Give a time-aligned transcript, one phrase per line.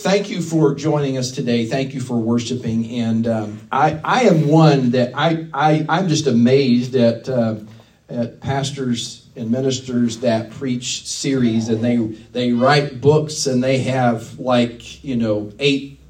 [0.00, 1.66] thank you for joining us today.
[1.66, 2.90] Thank you for worshiping.
[3.00, 7.56] And um, I, I am one that I, I, I'm just amazed at, uh,
[8.08, 11.96] at pastors and ministers that preach series and they,
[12.32, 16.00] they write books and they have like, you know, eight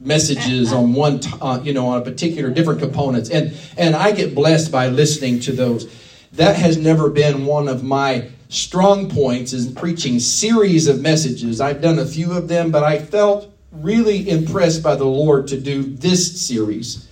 [0.00, 3.28] messages on one, t- uh, you know, on a particular different components.
[3.28, 5.92] And, and I get blessed by listening to those.
[6.32, 11.60] That has never been one of my strong points is preaching series of messages.
[11.60, 15.60] I've done a few of them, but I felt really impressed by the Lord to
[15.60, 17.08] do this series.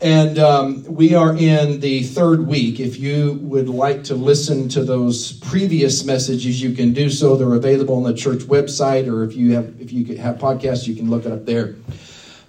[0.00, 2.80] And um, we are in the third week.
[2.80, 7.36] If you would like to listen to those previous messages, you can do so.
[7.36, 10.96] They're available on the church website, or if you have if you have podcasts, you
[10.96, 11.76] can look it up there.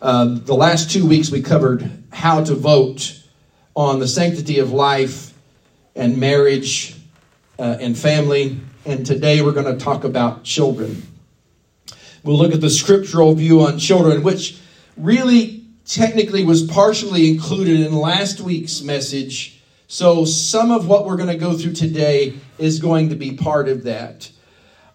[0.02, 3.22] Um, the last two weeks we covered how to vote
[3.76, 5.34] on the sanctity of life
[5.96, 6.96] and marriage
[7.58, 8.60] uh, and family.
[8.86, 11.02] And today we're going to talk about children.
[12.24, 14.60] We'll look at the scriptural view on children, which
[14.98, 19.62] really technically was partially included in last week's message.
[19.88, 23.68] So some of what we're going to go through today is going to be part
[23.68, 24.32] of that.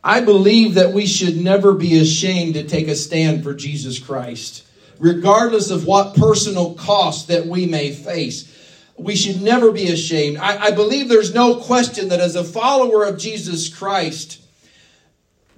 [0.03, 4.67] I believe that we should never be ashamed to take a stand for Jesus Christ,
[4.99, 8.55] regardless of what personal cost that we may face
[8.99, 10.39] we should never be ashamed.
[10.39, 14.43] I, I, believe there's no question that as a follower of Jesus Christ,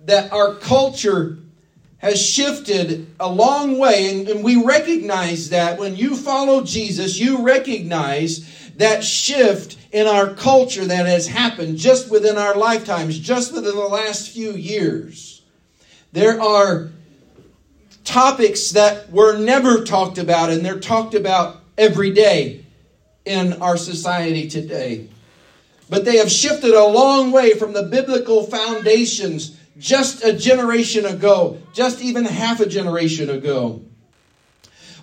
[0.05, 1.39] that our culture
[1.99, 7.45] has shifted a long way, and, and we recognize that when you follow Jesus, you
[7.45, 13.75] recognize that shift in our culture that has happened just within our lifetimes, just within
[13.75, 15.43] the last few years.
[16.13, 16.91] There are
[18.05, 22.60] topics that were never talked about, and they're talked about every day
[23.31, 25.09] in our society today.
[25.89, 31.59] But they have shifted a long way from the biblical foundations just a generation ago,
[31.73, 33.83] just even half a generation ago.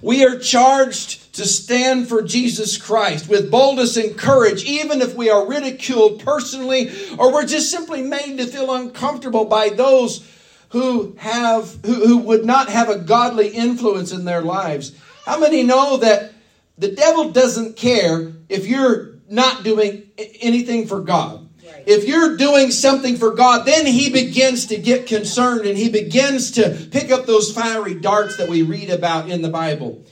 [0.01, 5.29] We are charged to stand for Jesus Christ with boldness and courage, even if we
[5.29, 10.29] are ridiculed personally or we're just simply made to feel uncomfortable by those
[10.69, 14.93] who have who, who would not have a godly influence in their lives.
[15.25, 16.33] How many know that
[16.77, 21.47] the devil doesn't care if you're not doing anything for God.
[21.85, 26.51] If you're doing something for God, then he begins to get concerned and he begins
[26.51, 30.03] to pick up those fiery darts that we read about in the Bible.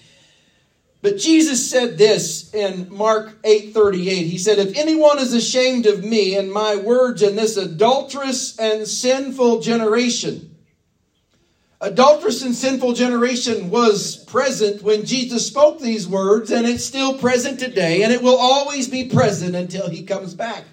[1.02, 4.26] But Jesus said this in Mark 8:38.
[4.26, 8.88] He said, "If anyone is ashamed of me and my words in this adulterous and
[8.88, 10.55] sinful generation,
[11.86, 17.60] adulterous and sinful generation was present when Jesus spoke these words, and it's still present
[17.60, 20.64] today, and it will always be present until he comes back.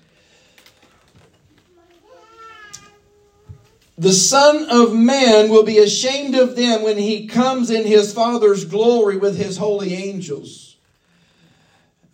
[3.98, 8.64] The Son of Man will be ashamed of them when he comes in his Father's
[8.64, 10.76] glory with his holy angels.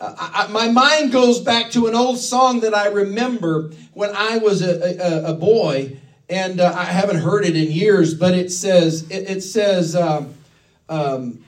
[0.01, 4.39] I, I, my mind goes back to an old song that I remember when I
[4.39, 5.99] was a, a, a boy
[6.29, 10.35] and uh, I haven't heard it in years, but it says it, it says um,
[10.89, 11.45] um,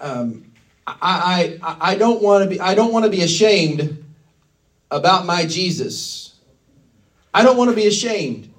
[0.00, 0.52] um,
[0.86, 4.04] I, I I don't want to be I don't want to be ashamed
[4.90, 6.34] about my Jesus.
[7.32, 8.52] I don't want to be ashamed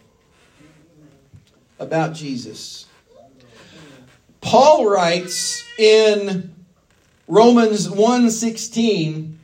[1.80, 2.86] about Jesus.
[4.42, 6.54] Paul writes in
[7.28, 9.37] Romans 1:16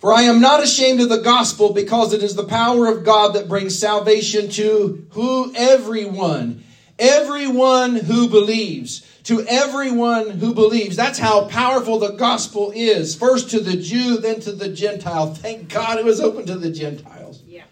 [0.00, 3.34] for I am not ashamed of the gospel because it is the power of God
[3.34, 6.64] that brings salvation to who everyone,
[6.98, 10.96] everyone who believes, to everyone who believes.
[10.96, 13.14] That's how powerful the gospel is.
[13.14, 15.34] First to the Jew, then to the Gentile.
[15.34, 17.42] Thank God it was open to the Gentiles.
[17.46, 17.64] Yeah.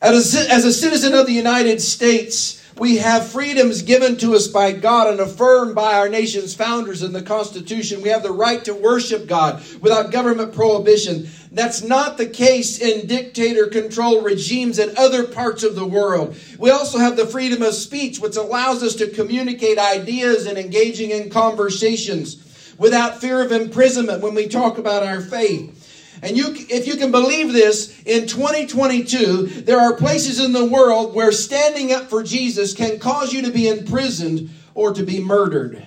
[0.00, 4.48] As a, as a citizen of the United States, we have freedoms given to us
[4.48, 8.02] by God and affirmed by our nation's founders in the Constitution.
[8.02, 11.28] We have the right to worship God without government prohibition.
[11.52, 16.36] That's not the case in dictator controlled regimes in other parts of the world.
[16.58, 21.12] We also have the freedom of speech, which allows us to communicate ideas and engaging
[21.12, 25.75] in conversations without fear of imprisonment when we talk about our faith.
[26.22, 31.14] And you, if you can believe this, in 2022, there are places in the world
[31.14, 35.86] where standing up for Jesus can cause you to be imprisoned or to be murdered.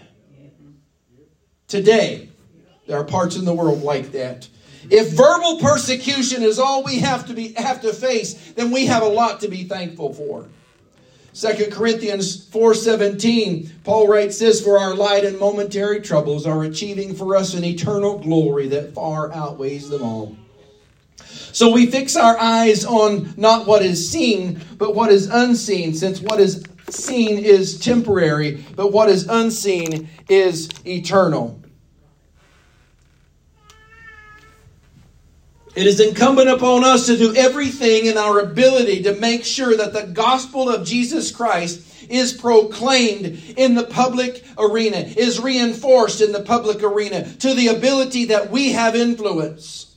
[1.68, 2.30] Today,
[2.88, 4.48] there are parts in the world like that.
[4.90, 9.04] If verbal persecution is all we have to be have to face, then we have
[9.04, 10.50] a lot to be thankful for.
[11.40, 17.38] 2 Corinthians 4:17 Paul writes this for our light and momentary troubles are achieving for
[17.38, 20.36] us an eternal glory that far outweighs them all.
[21.54, 26.20] So we fix our eyes on not what is seen but what is unseen since
[26.20, 31.59] what is seen is temporary, but what is unseen is eternal.
[35.76, 39.94] It is incumbent upon us to do everything in our ability to make sure that
[39.94, 46.42] the gospel of Jesus Christ is proclaimed in the public arena, is reinforced in the
[46.42, 49.96] public arena to the ability that we have influence.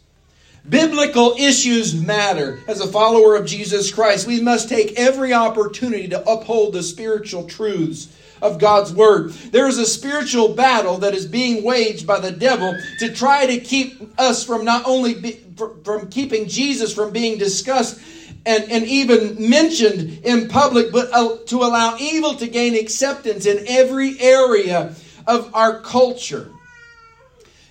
[0.68, 2.60] Biblical issues matter.
[2.68, 7.44] As a follower of Jesus Christ, we must take every opportunity to uphold the spiritual
[7.44, 9.30] truths of God's Word.
[9.30, 13.58] There is a spiritual battle that is being waged by the devil to try to
[13.58, 15.40] keep us from not only be,
[15.84, 18.00] from keeping Jesus from being discussed
[18.44, 23.64] and, and even mentioned in public, but uh, to allow evil to gain acceptance in
[23.68, 24.94] every area
[25.26, 26.50] of our culture.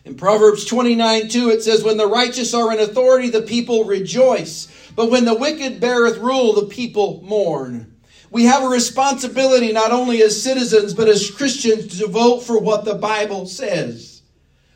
[0.06, 4.68] In Proverbs 29 2, it says, When the righteous are in authority, the people rejoice.
[4.95, 7.90] But when the wicked beareth rule, the people mourn.
[8.31, 12.86] We have a responsibility not only as citizens, but as Christians to vote for what
[12.86, 14.24] the Bible says.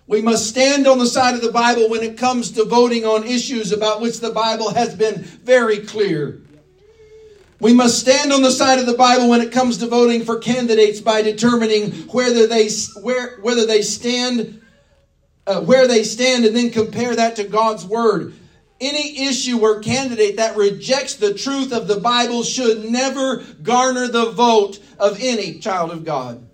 [0.07, 3.23] We must stand on the side of the Bible when it comes to voting on
[3.23, 6.41] issues about which the Bible has been very clear.
[7.59, 10.37] We must stand on the side of the Bible when it comes to voting for
[10.37, 12.69] candidates by determining whether they,
[13.01, 14.61] where, whether they stand
[15.47, 18.33] uh, where they stand and then compare that to God's Word.
[18.81, 24.31] Any issue or candidate that rejects the truth of the Bible should never garner the
[24.31, 26.45] vote of any child of God.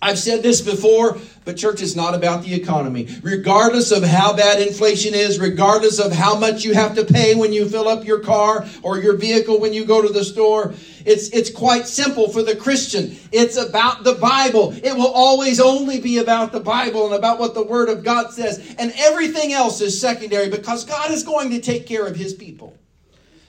[0.00, 3.08] I've said this before, but church is not about the economy.
[3.22, 7.52] Regardless of how bad inflation is, regardless of how much you have to pay when
[7.52, 10.74] you fill up your car or your vehicle when you go to the store,
[11.08, 13.16] it's, it's quite simple for the Christian.
[13.32, 14.74] It's about the Bible.
[14.74, 18.30] It will always only be about the Bible and about what the Word of God
[18.32, 18.76] says.
[18.78, 22.76] And everything else is secondary because God is going to take care of His people.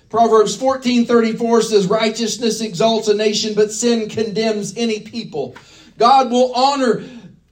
[0.09, 5.55] Proverbs 14 34 says, Righteousness exalts a nation, but sin condemns any people.
[5.97, 7.03] God will honor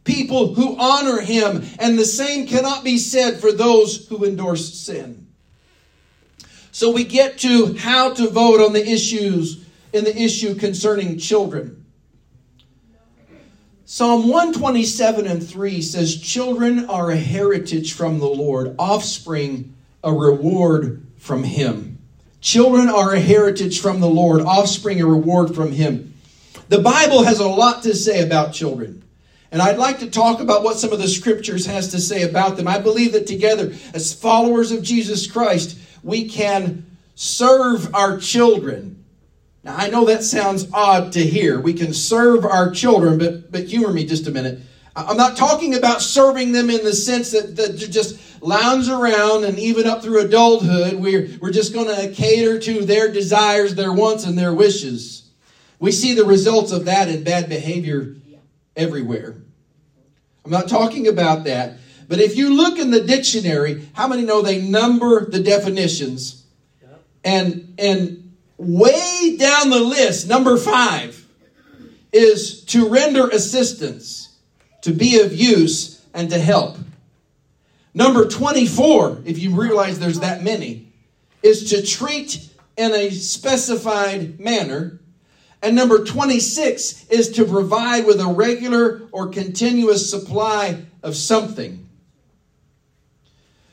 [0.06, 5.28] people who honor him, and the same cannot be said for those who endorse sin.
[6.72, 11.86] So we get to how to vote on the issues in the issue concerning children.
[13.86, 19.74] Psalm 127 and 3 says, Children are a heritage from the Lord, offspring
[20.04, 21.98] a reward from him.
[22.42, 26.14] Children are a heritage from the Lord, offspring a reward from him.
[26.70, 29.04] The Bible has a lot to say about children.
[29.52, 32.58] And I'd like to talk about what some of the scriptures has to say about
[32.58, 32.68] them.
[32.68, 36.86] I believe that together, as followers of Jesus Christ, we can
[37.16, 39.04] serve our children.
[39.68, 41.60] Now, I know that sounds odd to hear.
[41.60, 44.62] We can serve our children, but, but humor me just a minute.
[44.96, 49.60] I'm not talking about serving them in the sense that, that just lounge around and
[49.60, 54.26] even up through adulthood, we're, we're just going to cater to their desires, their wants,
[54.26, 55.30] and their wishes.
[55.80, 58.16] We see the results of that in bad behavior
[58.78, 59.36] everywhere.
[60.46, 61.74] I'm not talking about that.
[62.08, 66.46] But if you look in the dictionary, how many know they number the definitions?
[67.26, 68.27] And and
[68.58, 71.26] way down the list, number 5
[72.12, 74.36] is to render assistance,
[74.82, 76.78] to be of use and to help.
[77.94, 80.92] Number 24, if you realize there's that many,
[81.44, 85.00] is to treat in a specified manner
[85.62, 91.88] and number 26 is to provide with a regular or continuous supply of something.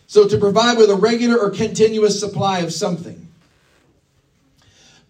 [0.07, 3.24] So to provide with a regular or continuous supply of something.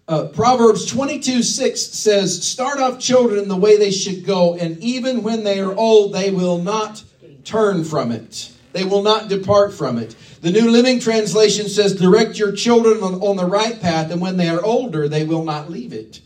[0.07, 5.23] Uh, Proverbs 22 6 says, Start off children the way they should go, and even
[5.23, 7.03] when they are old, they will not
[7.43, 8.51] turn from it.
[8.73, 10.15] They will not depart from it.
[10.41, 14.37] The New Living Translation says, Direct your children on, on the right path, and when
[14.37, 16.21] they are older, they will not leave it.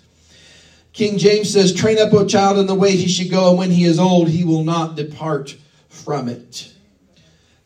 [0.91, 3.71] King James says, Train up a child in the way he should go, and when
[3.71, 5.55] he is old, he will not depart
[5.87, 6.73] from it.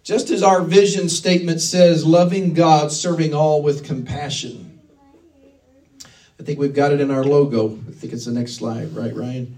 [0.03, 4.72] Just as our vision statement says, loving God, serving all with compassion.
[6.43, 7.79] I think we've got it in our logo.
[7.87, 9.57] I think it's the next slide, right, Ryan?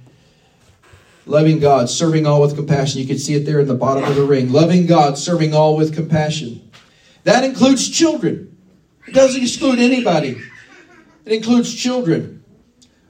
[1.26, 3.02] Loving God, serving all with compassion.
[3.02, 4.52] You can see it there in the bottom of the ring.
[4.52, 6.70] Loving God, serving all with compassion.
[7.24, 8.56] That includes children.
[9.08, 10.38] It doesn't exclude anybody.
[11.26, 12.44] It includes children.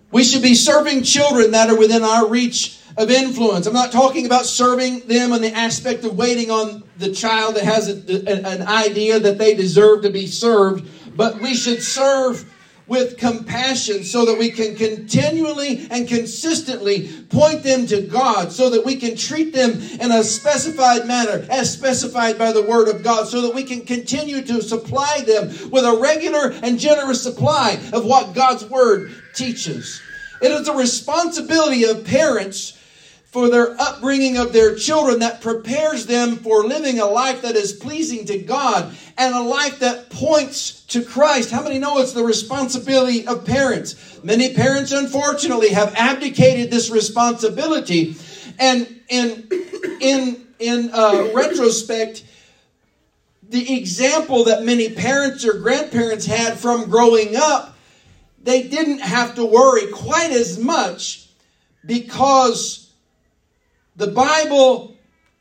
[0.09, 3.67] We should be serving children that are within our reach of influence.
[3.67, 7.65] I'm not talking about serving them in the aspect of waiting on the child that
[7.65, 12.49] has a, an idea that they deserve to be served, but we should serve
[12.87, 18.85] with compassion so that we can continually and consistently point them to God, so that
[18.85, 23.27] we can treat them in a specified manner, as specified by the Word of God,
[23.27, 28.05] so that we can continue to supply them with a regular and generous supply of
[28.05, 30.01] what God's Word teaches.
[30.41, 32.74] It is the responsibility of parents
[33.35, 37.73] for their upbringing of their children that prepares them for living a life that is
[37.73, 41.51] pleasing to God and a life that points to Christ.
[41.51, 44.23] How many know it's the responsibility of parents?
[44.23, 48.15] Many parents, unfortunately, have abdicated this responsibility.
[48.57, 49.49] And in,
[49.99, 52.23] in, in uh, retrospect,
[53.49, 57.75] the example that many parents or grandparents had from growing up,
[58.41, 61.27] they didn't have to worry quite as much
[61.85, 62.84] because
[63.95, 64.95] the Bible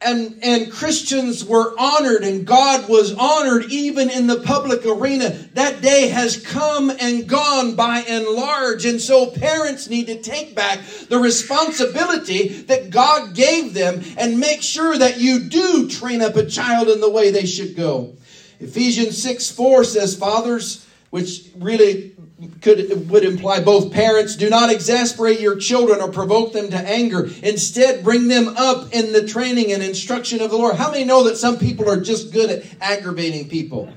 [0.04, 5.30] and, and Christians were honored and God was honored even in the public arena.
[5.54, 8.84] That day has come and gone by and large.
[8.84, 14.62] And so parents need to take back the responsibility that God gave them and make
[14.62, 18.14] sure that you do train up a child in the way they should go.
[18.60, 22.13] Ephesians 6 4 says, Fathers, which really
[22.60, 27.30] could would imply both parents do not exasperate your children or provoke them to anger.
[27.42, 30.76] Instead bring them up in the training and instruction of the lord.
[30.76, 33.92] How many know that some people are just good at aggravating people?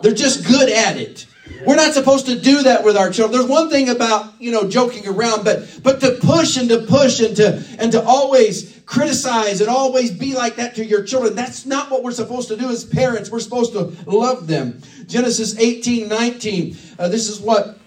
[0.00, 1.26] They're just good at it
[1.66, 3.38] we're not supposed to do that with our children.
[3.38, 7.20] There's one thing about you know joking around but but to push and to push
[7.20, 11.64] and to and to always criticize and always be like that to your children that's
[11.64, 13.30] not what we're supposed to do as parents.
[13.30, 14.80] We're supposed to love them.
[15.06, 16.76] Genesis 18 19.
[16.98, 17.78] Uh, this is what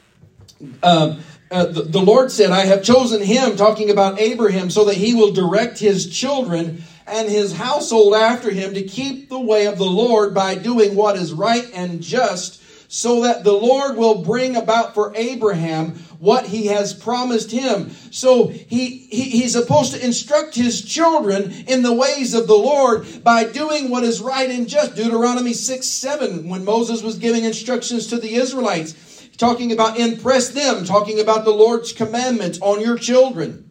[0.82, 1.20] uh,
[1.52, 5.14] uh, the, the Lord said, I have chosen him, talking about Abraham, so that he
[5.14, 9.86] will direct his children and his household after him to keep the way of the
[9.86, 14.94] Lord by doing what is right and just, so that the Lord will bring about
[14.94, 17.92] for Abraham what he has promised him.
[18.12, 23.24] So he, he, he's supposed to instruct his children in the ways of the Lord
[23.24, 24.96] by doing what is right and just.
[24.96, 30.86] Deuteronomy 6 7, when Moses was giving instructions to the Israelites, talking about impress them,
[30.86, 33.70] talking about the Lord's commandments on your children.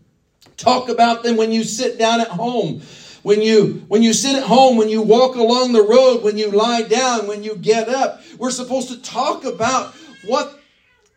[0.57, 2.83] Talk about them when you sit down at home
[3.25, 6.53] when you when you sit at home when you walk along the road when you
[6.53, 9.93] lie down when you get up we're supposed to talk about
[10.25, 10.61] what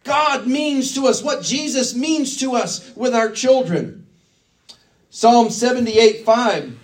[0.08, 4.08] God means to us, what Jesus means to us with our children.
[5.10, 6.80] Psalm 78 5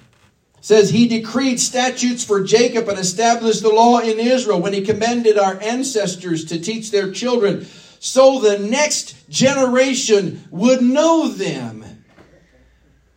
[0.62, 5.38] says, He decreed statutes for Jacob and established the law in Israel when He commended
[5.38, 7.66] our ancestors to teach their children
[8.00, 12.04] so the next generation would know them.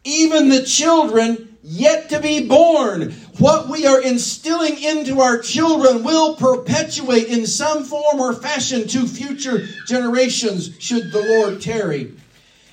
[0.05, 3.11] Even the children yet to be born.
[3.39, 9.07] What we are instilling into our children will perpetuate in some form or fashion to
[9.07, 12.15] future generations, should the Lord tarry.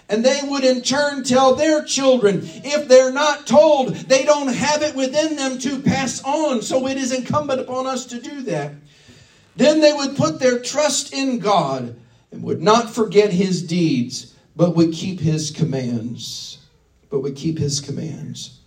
[0.10, 2.42] And they would in turn tell their children.
[2.44, 6.62] If they're not told, they don't have it within them to pass on.
[6.62, 8.74] So it is incumbent upon us to do that.
[9.56, 11.96] Then they would put their trust in God
[12.32, 16.60] and would not forget his deeds, but would keep his commands.
[17.10, 18.60] But would keep his commands.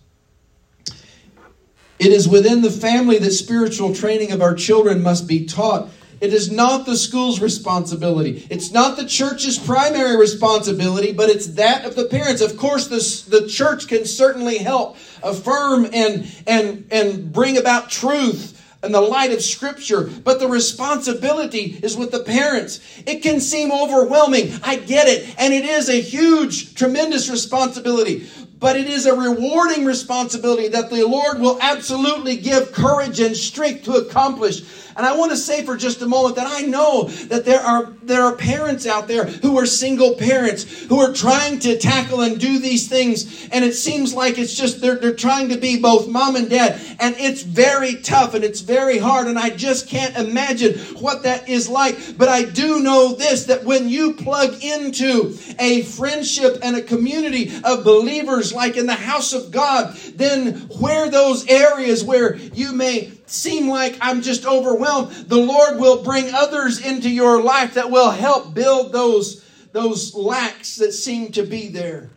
[1.99, 5.89] It is within the family that spiritual training of our children must be taught.
[6.19, 8.47] It is not the school's responsibility.
[8.49, 12.41] It's not the church's primary responsibility, but it's that of the parents.
[12.41, 18.55] Of course, the, the church can certainly help affirm and, and, and bring about truth
[18.83, 22.79] and the light of Scripture, but the responsibility is with the parents.
[23.05, 24.53] It can seem overwhelming.
[24.63, 25.35] I get it.
[25.37, 28.27] And it is a huge, tremendous responsibility
[28.59, 33.83] but it is a rewarding responsibility that the Lord will absolutely give courage and strength
[33.85, 34.63] to accomplish.
[34.97, 37.93] And I want to say for just a moment that I know that there are
[38.01, 42.39] there are parents out there who are single parents who are trying to tackle and
[42.39, 46.07] do these things and it seems like it's just they're they're trying to be both
[46.07, 50.17] mom and dad and it's very tough and it's very hard and I just can't
[50.17, 52.17] imagine what that is like.
[52.17, 57.51] But I do know this that when you plug into a friendship and a community
[57.63, 63.11] of believers like in the house of God, then where those areas where you may
[63.25, 68.11] seem like I'm just overwhelmed, the Lord will bring others into your life that will
[68.11, 72.11] help build those, those lacks that seem to be there.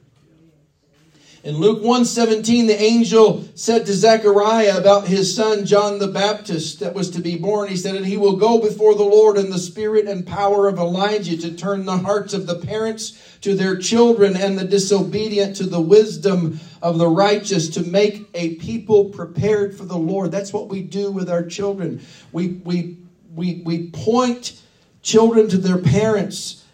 [1.42, 6.94] In Luke 1:17 the angel said to Zechariah about his son John the Baptist that
[6.94, 7.68] was to be born.
[7.68, 10.78] He said and he will go before the Lord in the spirit and power of
[10.78, 15.64] Elijah to turn the hearts of the parents to their children and the disobedient to
[15.64, 20.30] the wisdom of the righteous to make a people prepared for the Lord.
[20.30, 22.04] That's what we do with our children.
[22.32, 22.98] We we
[23.34, 24.60] we we point
[25.00, 26.64] children to their parents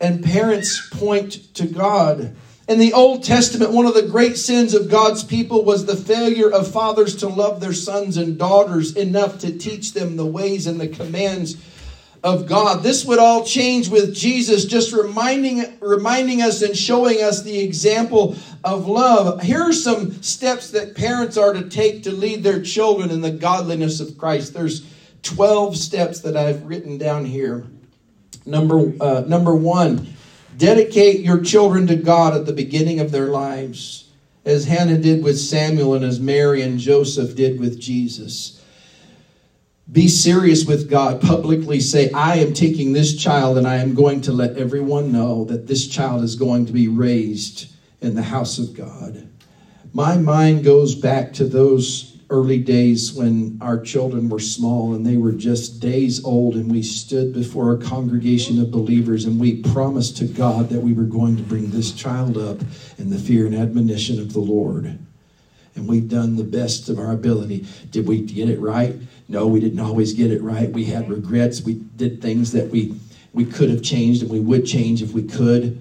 [0.00, 2.34] and parents point to God
[2.68, 6.50] in the Old Testament, one of the great sins of God's people was the failure
[6.50, 10.80] of fathers to love their sons and daughters enough to teach them the ways and
[10.80, 11.56] the commands
[12.24, 12.82] of God.
[12.82, 18.36] This would all change with Jesus just reminding, reminding us and showing us the example
[18.64, 19.40] of love.
[19.42, 23.30] Here are some steps that parents are to take to lead their children in the
[23.30, 24.54] godliness of Christ.
[24.54, 24.84] There's
[25.22, 27.64] 12 steps that I've written down here.
[28.44, 30.15] Number, uh, number one,
[30.56, 34.08] dedicate your children to God at the beginning of their lives,
[34.44, 38.62] as Hannah did with Samuel and as Mary and Joseph did with Jesus.
[39.90, 41.20] Be serious with God.
[41.20, 45.44] Publicly say, I am taking this child and I am going to let everyone know
[45.44, 49.28] that this child is going to be raised in the house of God.
[49.92, 55.16] My mind goes back to those early days when our children were small and they
[55.16, 60.16] were just days old, and we stood before a congregation of believers and we promised
[60.16, 62.60] to God that we were going to bring this child up
[62.98, 64.98] in the fear and admonition of the Lord.
[65.76, 67.66] And we've done the best of our ability.
[67.90, 68.96] Did we get it right?
[69.28, 70.70] No, we didn't always get it right.
[70.70, 71.62] We had regrets.
[71.62, 72.98] We did things that we,
[73.34, 75.80] we could have changed and we would change if we could.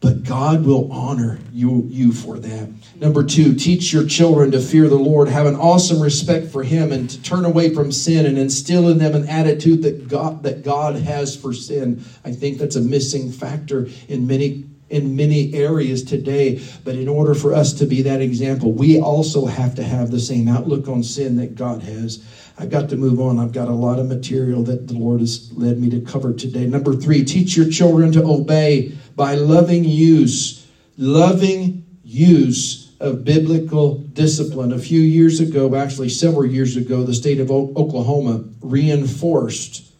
[0.00, 2.68] But God will honor you, you for that.
[2.94, 6.92] Number two, teach your children to fear the Lord, have an awesome respect for Him,
[6.92, 10.62] and to turn away from sin and instill in them an attitude that God, that
[10.62, 12.04] God has for sin.
[12.24, 16.60] I think that's a missing factor in many in many areas today.
[16.84, 20.20] But in order for us to be that example, we also have to have the
[20.20, 22.24] same outlook on sin that God has.
[22.60, 23.38] I've got to move on.
[23.38, 26.66] I've got a lot of material that the Lord has led me to cover today.
[26.66, 34.72] Number three, teach your children to obey by loving use, loving use of biblical discipline.
[34.72, 39.92] A few years ago, actually several years ago, the state of Oklahoma reinforced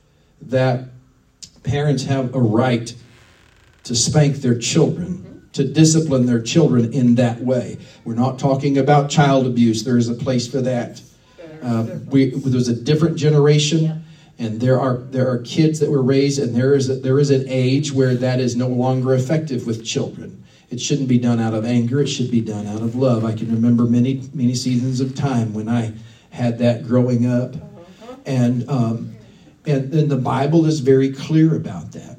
[0.42, 0.86] that
[1.62, 2.92] parents have a right
[3.84, 7.78] to spank their children, to discipline their children in that way.
[8.04, 11.00] We're not talking about child abuse, there is a place for that.
[11.62, 14.04] Uh, we, there was a different generation.
[14.40, 17.30] And there are there are kids that were raised, and there is a, there is
[17.30, 20.44] an age where that is no longer effective with children.
[20.70, 22.00] It shouldn't be done out of anger.
[22.00, 23.24] It should be done out of love.
[23.24, 25.92] I can remember many many seasons of time when I
[26.30, 27.56] had that growing up,
[28.26, 29.16] and um,
[29.66, 32.16] and then the Bible is very clear about that.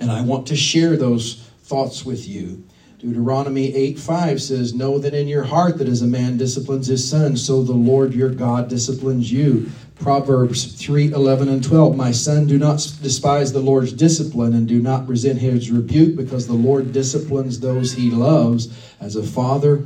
[0.00, 2.64] And I want to share those thoughts with you.
[3.00, 7.08] Deuteronomy 8 5 says, Know that in your heart that as a man disciplines his
[7.08, 9.70] son, so the Lord your God disciplines you.
[9.94, 11.96] Proverbs 3 11 and 12.
[11.96, 16.46] My son, do not despise the Lord's discipline and do not resent his rebuke, because
[16.46, 18.68] the Lord disciplines those he loves.
[19.00, 19.82] As a father,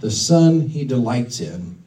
[0.00, 1.80] the son he delights in.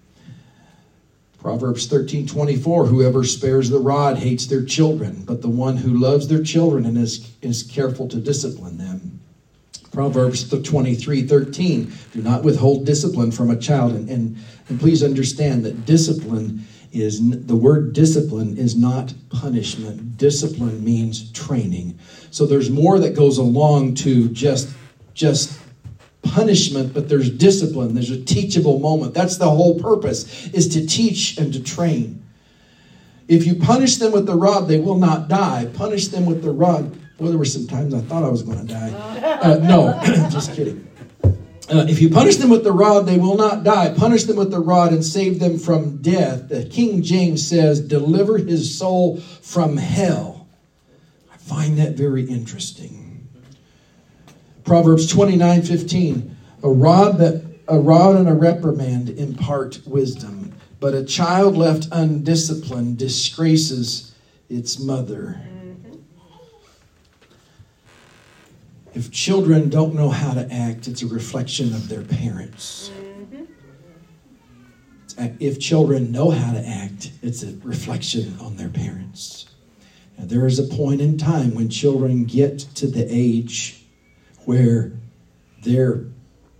[1.37, 2.85] Proverbs 13 24.
[2.85, 6.97] Whoever spares the rod hates their children, but the one who loves their children and
[6.97, 9.14] is, is careful to discipline them.
[9.95, 11.93] Proverbs 23 13.
[12.11, 13.93] Do not withhold discipline from a child.
[13.93, 20.17] And, and, and please understand that discipline is the word discipline is not punishment.
[20.17, 21.97] Discipline means training.
[22.29, 24.69] So there's more that goes along to just
[25.13, 25.57] just
[26.23, 27.93] punishment, but there's discipline.
[27.93, 29.13] There's a teachable moment.
[29.13, 32.21] That's the whole purpose is to teach and to train.
[33.29, 35.69] If you punish them with the rod, they will not die.
[35.73, 38.65] Punish them with the rod well, there were some times I thought I was going
[38.65, 38.91] to die.
[38.91, 39.99] Uh, no,
[40.29, 40.87] just kidding.
[41.67, 43.91] Uh, if you punish them with the rod, they will not die.
[43.95, 46.47] Punish them with the rod and save them from death.
[46.49, 50.47] The King James says, deliver his soul from hell.
[51.33, 53.27] I find that very interesting.
[54.63, 56.37] Proverbs 29 15.
[56.63, 62.97] A rod that a rod and a reprimand impart wisdom, but a child left undisciplined
[62.97, 64.13] disgraces
[64.49, 65.41] its mother.
[68.95, 72.91] If children don't know how to act, it's a reflection of their parents.
[72.95, 73.43] Mm-hmm.
[75.41, 79.47] If children know how to act, it's a reflection on their parents.
[80.17, 83.83] Now, there is a point in time when children get to the age
[84.45, 84.93] where
[85.63, 86.05] they're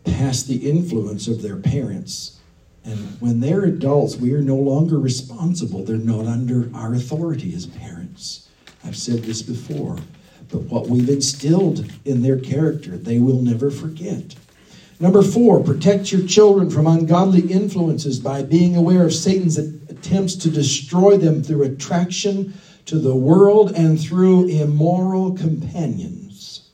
[0.04, 2.40] past the influence of their parents.
[2.84, 5.86] And when they're adults, we are no longer responsible.
[5.86, 8.50] They're not under our authority as parents.
[8.84, 9.98] I've said this before.
[10.50, 14.36] But what we've instilled in their character, they will never forget.
[15.00, 20.50] Number four, protect your children from ungodly influences by being aware of Satan's attempts to
[20.50, 22.54] destroy them through attraction
[22.86, 26.70] to the world and through immoral companions.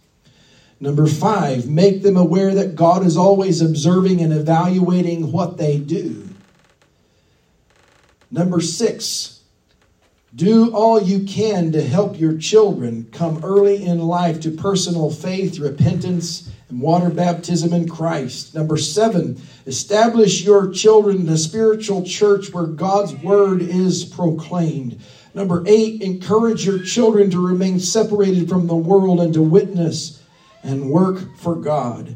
[0.79, 6.27] Number five, make them aware that God is always observing and evaluating what they do.
[8.31, 9.40] Number six,
[10.33, 15.59] do all you can to help your children come early in life to personal faith,
[15.59, 18.55] repentance, and water baptism in Christ.
[18.55, 25.01] Number seven, establish your children in a spiritual church where God's word is proclaimed.
[25.33, 30.23] Number eight, encourage your children to remain separated from the world and to witness
[30.63, 32.15] and work for God.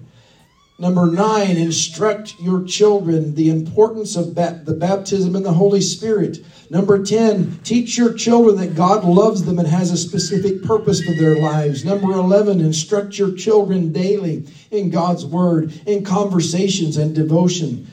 [0.77, 6.39] Number nine, instruct your children the importance of the baptism in the Holy Spirit.
[6.69, 11.13] Number 10, teach your children that God loves them and has a specific purpose for
[11.13, 11.85] their lives.
[11.85, 17.87] Number 11, instruct your children daily in God's Word, in conversations and devotion.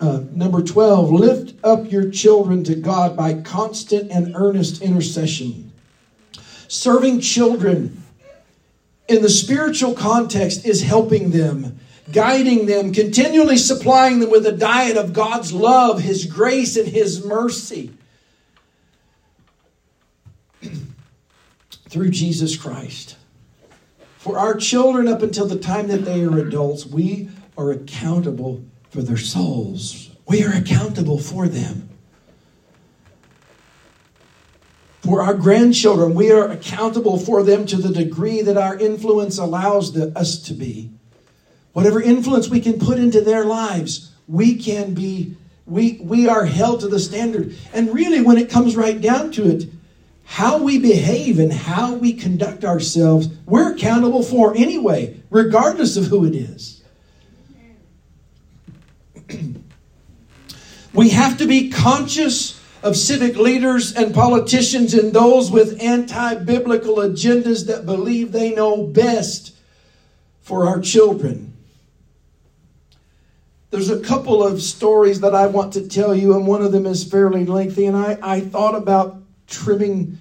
[0.00, 5.72] Uh, number 12, lift up your children to God by constant and earnest intercession.
[6.66, 8.02] Serving children
[9.08, 11.78] in the spiritual context is helping them
[12.10, 17.22] guiding them, continually supplying them with a diet of God's love, His grace, and His
[17.22, 17.92] mercy
[21.88, 23.16] through Jesus Christ.
[24.18, 29.02] For our children, up until the time that they are adults, we are accountable for
[29.02, 30.10] their souls.
[30.26, 31.88] We are accountable for them.
[35.00, 39.94] For our grandchildren, we are accountable for them to the degree that our influence allows
[39.94, 40.90] the, us to be.
[41.72, 46.80] Whatever influence we can put into their lives, we can be, we, we are held
[46.80, 47.56] to the standard.
[47.72, 49.66] And really, when it comes right down to it,
[50.28, 56.26] how we behave and how we conduct ourselves, we're accountable for anyway, regardless of who
[56.26, 56.82] it is.
[60.92, 66.96] we have to be conscious of civic leaders and politicians and those with anti biblical
[66.96, 69.56] agendas that believe they know best
[70.42, 71.56] for our children.
[73.70, 76.84] There's a couple of stories that I want to tell you, and one of them
[76.84, 77.86] is fairly lengthy.
[77.86, 80.18] And I, I thought about trimming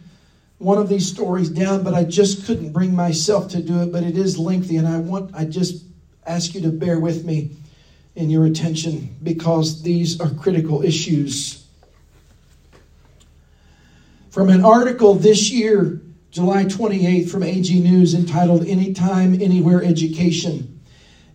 [0.57, 3.91] one of these stories down, but I just couldn't bring myself to do it.
[3.91, 5.85] But it is lengthy, and I want I just
[6.25, 7.51] ask you to bear with me
[8.15, 11.65] in your attention because these are critical issues.
[14.31, 20.79] From an article this year, July 28th, from AG News entitled Anytime, Anywhere Education.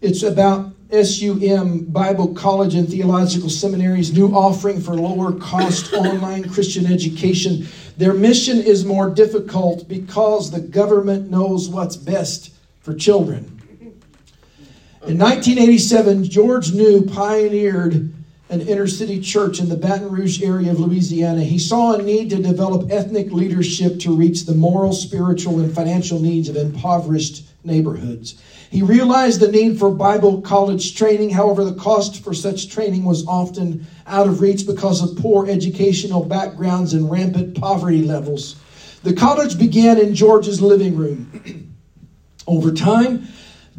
[0.01, 6.85] It's about SUM Bible College and Theological Seminary's new offering for lower cost online Christian
[6.85, 7.67] education.
[7.97, 13.59] Their mission is more difficult because the government knows what's best for children.
[15.07, 18.13] In 1987, George New pioneered
[18.51, 21.43] an inner city church in the Baton Rouge area of Louisiana.
[21.43, 26.21] He saw a need to develop ethnic leadership to reach the moral, spiritual, and financial
[26.21, 28.41] needs of impoverished neighborhoods.
[28.73, 31.29] He realized the need for Bible college training.
[31.29, 36.25] However, the cost for such training was often out of reach because of poor educational
[36.25, 38.57] backgrounds and rampant poverty levels.
[39.03, 41.77] The college began in George's living room.
[42.47, 43.29] Over time,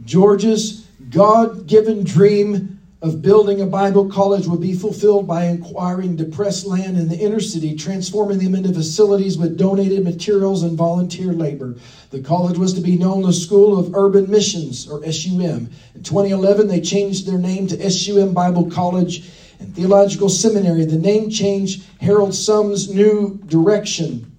[0.05, 2.72] George's God given dream
[3.03, 7.41] of building a Bible college would be fulfilled by acquiring depressed land in the inner
[7.41, 11.75] city, transforming them into facilities with donated materials and volunteer labor.
[12.11, 15.69] The college was to be known as School of Urban Missions, or SUM.
[15.93, 20.85] In 2011, they changed their name to SUM Bible College and Theological Seminary.
[20.85, 24.31] The name change heralds SUM's new direction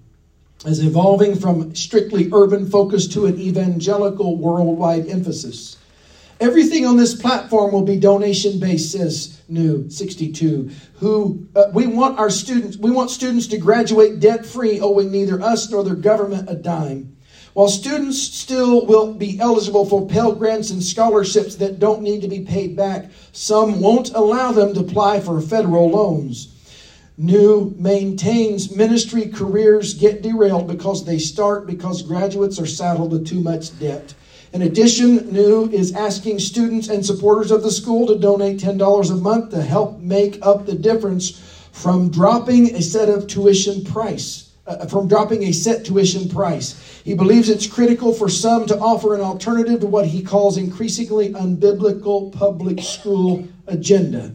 [0.64, 5.76] as evolving from strictly urban focus to an evangelical worldwide emphasis.
[6.40, 10.70] Everything on this platform will be donation based, says New 62.
[10.96, 15.40] Who uh, we want our students, we want students to graduate debt free, owing neither
[15.40, 17.16] us nor their government a dime.
[17.54, 22.28] While students still will be eligible for Pell Grants and scholarships that don't need to
[22.28, 26.48] be paid back, SUM won't allow them to apply for federal loans.
[27.16, 33.40] New maintains ministry careers get derailed because they start because graduates are saddled with too
[33.40, 34.14] much debt.
[34.54, 39.16] In addition, New is asking students and supporters of the school to donate $10 a
[39.16, 41.40] month to help make up the difference
[41.72, 44.52] from dropping a set of tuition price.
[44.66, 47.00] Uh, from dropping a set tuition price.
[47.04, 51.34] He believes it's critical for SUM to offer an alternative to what he calls increasingly
[51.34, 54.32] unbiblical public school agenda.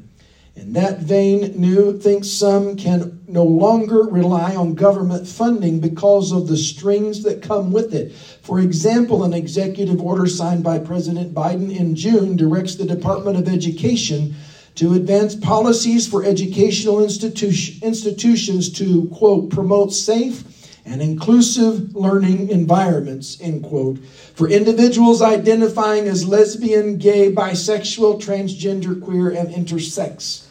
[0.60, 6.48] In that vein, New thinks SUM can no longer rely on government funding because of
[6.48, 8.14] the strings that come with it.
[8.42, 13.48] For example, an executive order signed by President Biden in June directs the Department of
[13.48, 14.36] Education
[14.76, 20.44] to advance policies for educational institution, institutions to, quote, promote safe
[20.84, 23.98] and inclusive learning environments, end quote,
[24.36, 30.48] for individuals identifying as lesbian, gay, bisexual, transgender, queer, and intersex.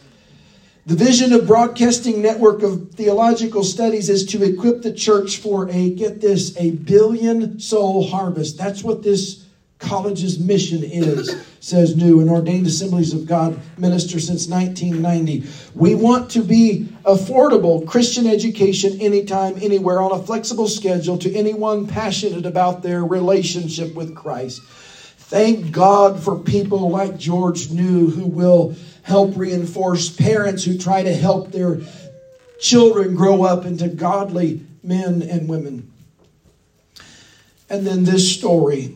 [0.85, 5.93] The vision of Broadcasting Network of Theological Studies is to equip the church for a,
[5.93, 8.57] get this, a billion soul harvest.
[8.57, 9.45] That's what this
[9.77, 15.47] college's mission is, says New, and ordained Assemblies of God minister since 1990.
[15.75, 21.87] We want to be affordable Christian education anytime, anywhere, on a flexible schedule to anyone
[21.87, 24.61] passionate about their relationship with Christ.
[24.63, 28.75] Thank God for people like George New who will
[29.09, 31.81] help reinforce parents who try to help their
[32.59, 35.91] children grow up into godly men and women.
[37.69, 38.95] And then this story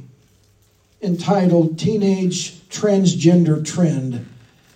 [1.02, 4.26] entitled Teenage Transgender Trend.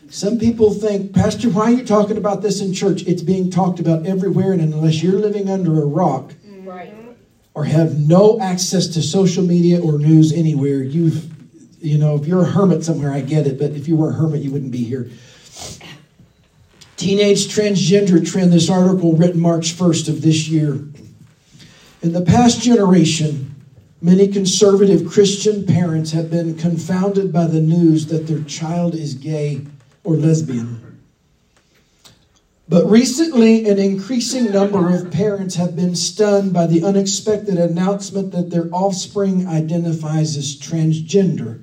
[0.10, 3.04] Some people think, Pastor, why are you talking about this in church?
[3.04, 6.94] It's being talked about everywhere, and unless you're living under a rock right.
[7.54, 11.37] or have no access to social media or news anywhere, you've,
[11.80, 14.14] you know, if you're a hermit somewhere, I get it, but if you were a
[14.14, 15.10] hermit, you wouldn't be here.
[16.96, 20.74] Teenage transgender trend, this article written March 1st of this year.
[22.02, 23.48] In the past generation,
[24.02, 29.62] Many conservative Christian parents have been confounded by the news that their child is gay
[30.04, 31.00] or lesbian.
[32.70, 38.52] But recently, an increasing number of parents have been stunned by the unexpected announcement that
[38.52, 41.62] their offspring identifies as transgender.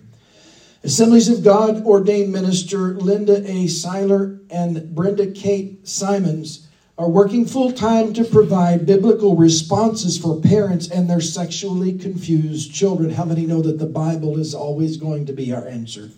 [0.85, 3.69] Assemblies of God ordained minister Linda A.
[3.69, 6.69] Seiler and Brenda Kate Simons
[6.99, 13.09] are working full time to provide biblical responses for parents and their sexually confused children.
[13.09, 16.11] How many know that the Bible is always going to be our answer?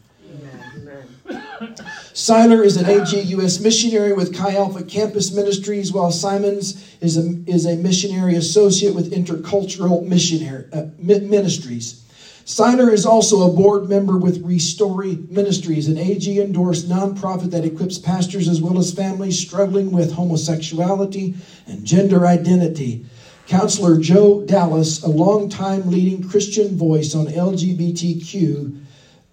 [2.12, 7.66] Seiler is an AGUS missionary with Chi Alpha Campus Ministries, while Simons is a, is
[7.66, 12.02] a missionary associate with Intercultural Missionary uh, Ministries.
[12.48, 17.98] Seiler is also a board member with Restory Ministries, an AG endorsed nonprofit that equips
[17.98, 21.34] pastors as well as families struggling with homosexuality
[21.66, 23.04] and gender identity.
[23.48, 28.80] Counselor Joe Dallas, a longtime leading Christian voice on LGBTQ,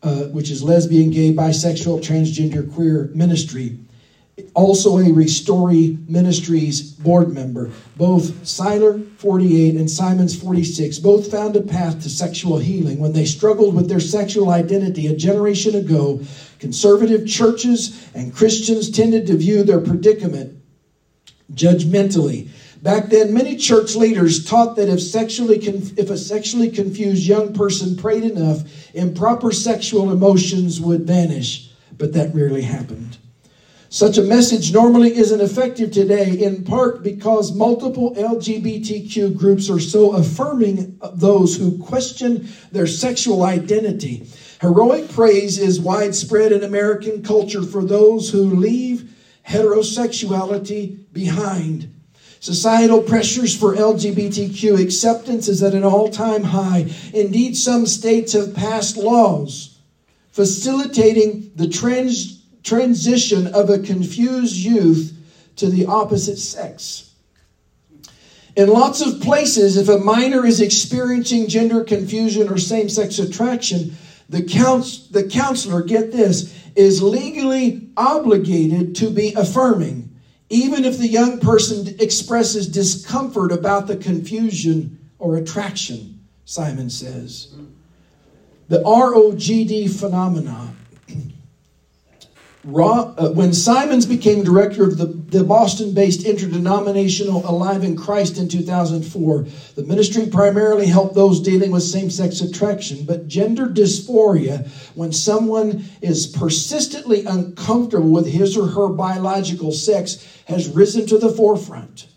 [0.01, 3.77] uh, which is lesbian, gay, bisexual, transgender, queer ministry,
[4.55, 7.71] also a Restory Ministries board member.
[7.97, 13.25] Both Seiler, 48, and Simons, 46, both found a path to sexual healing when they
[13.25, 16.21] struggled with their sexual identity a generation ago.
[16.59, 20.59] Conservative churches and Christians tended to view their predicament
[21.53, 22.49] judgmentally.
[22.81, 27.95] Back then, many church leaders taught that if, sexually if a sexually confused young person
[27.95, 28.63] prayed enough,
[28.95, 31.69] improper sexual emotions would vanish.
[31.97, 33.17] But that rarely happened.
[33.93, 40.13] Such a message normally isn't effective today, in part because multiple LGBTQ groups are so
[40.13, 44.27] affirming those who question their sexual identity.
[44.61, 49.13] Heroic praise is widespread in American culture for those who leave
[49.47, 51.93] heterosexuality behind.
[52.39, 56.89] Societal pressures for LGBTQ acceptance is at an all time high.
[57.13, 59.77] Indeed, some states have passed laws
[60.31, 65.17] facilitating the trans transition of a confused youth
[65.57, 67.11] to the opposite sex.
[68.55, 73.95] In lots of places, if a minor is experiencing gender confusion or same sex attraction,
[74.29, 80.09] the, couns- the counselor, get this, is legally obligated to be affirming,
[80.49, 87.55] even if the young person expresses discomfort about the confusion or attraction, Simons says.
[88.69, 90.72] The ROGD phenomena
[92.65, 98.47] Uh, when Simons became director of the, the Boston based interdenominational Alive in Christ in
[98.47, 99.45] 2004,
[99.75, 103.05] the ministry primarily helped those dealing with same sex attraction.
[103.05, 110.69] But gender dysphoria, when someone is persistently uncomfortable with his or her biological sex, has
[110.69, 112.07] risen to the forefront.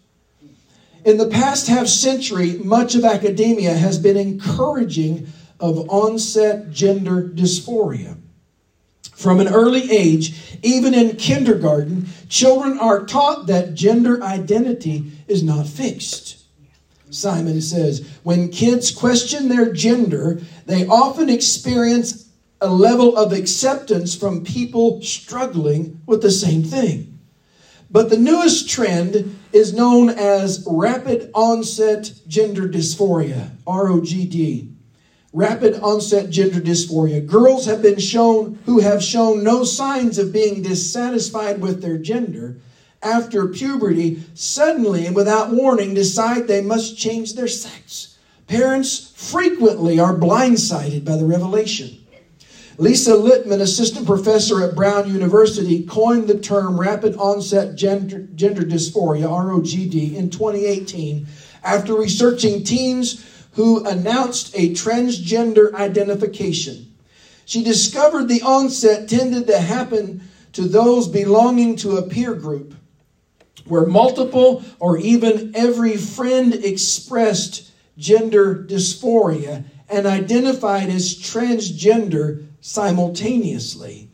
[1.04, 5.26] In the past half century, much of academia has been encouraging
[5.59, 8.15] of onset gender dysphoria.
[9.16, 15.66] From an early age, even in kindergarten, children are taught that gender identity is not
[15.66, 16.44] fixed.
[17.09, 22.29] Simons says, when kids question their gender, they often experience
[22.61, 27.18] a level of acceptance from people struggling with the same thing.
[27.90, 34.75] But the newest trend is known as rapid onset gender dysphoria, ROGD
[35.37, 37.25] rapid onset gender dysphoria.
[37.25, 42.57] Girls have been shown who have shown no signs of being dissatisfied with their gender
[43.03, 48.16] after puberty suddenly and without warning decide they must change their sex.
[48.46, 51.99] Parents frequently are blindsided by the revelation.
[52.79, 59.29] Lisa Littman, assistant professor at Brown University, coined the term rapid onset gender, gender dysphoria,
[59.29, 61.27] ROGD, in 2018
[61.62, 63.22] after researching teens
[63.57, 66.95] who announced a transgender identification.
[67.47, 72.75] She discovered the onset tended to happen to those belonging to a peer group
[73.64, 84.11] where multiple or even every friend expressed gender dysphoria and identified as transgender simultaneously.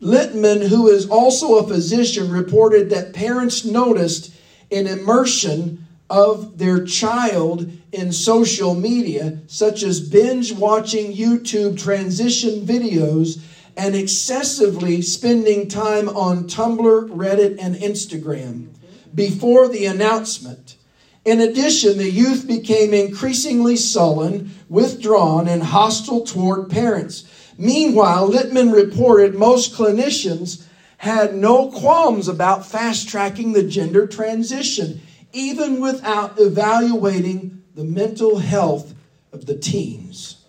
[0.00, 4.32] Littman, who is also a physician, reported that parents noticed
[4.70, 13.40] an immersion of their child in social media, such as binge watching YouTube transition videos
[13.76, 18.68] and excessively spending time on Tumblr, Reddit, and Instagram
[19.14, 20.76] before the announcement.
[21.24, 27.24] In addition, the youth became increasingly sullen, withdrawn, and hostile toward parents.
[27.58, 30.64] Meanwhile, Littman reported most clinicians
[30.98, 35.00] had no qualms about fast tracking the gender transition,
[35.38, 38.92] even without evaluating the mental health
[39.32, 40.44] of the teens.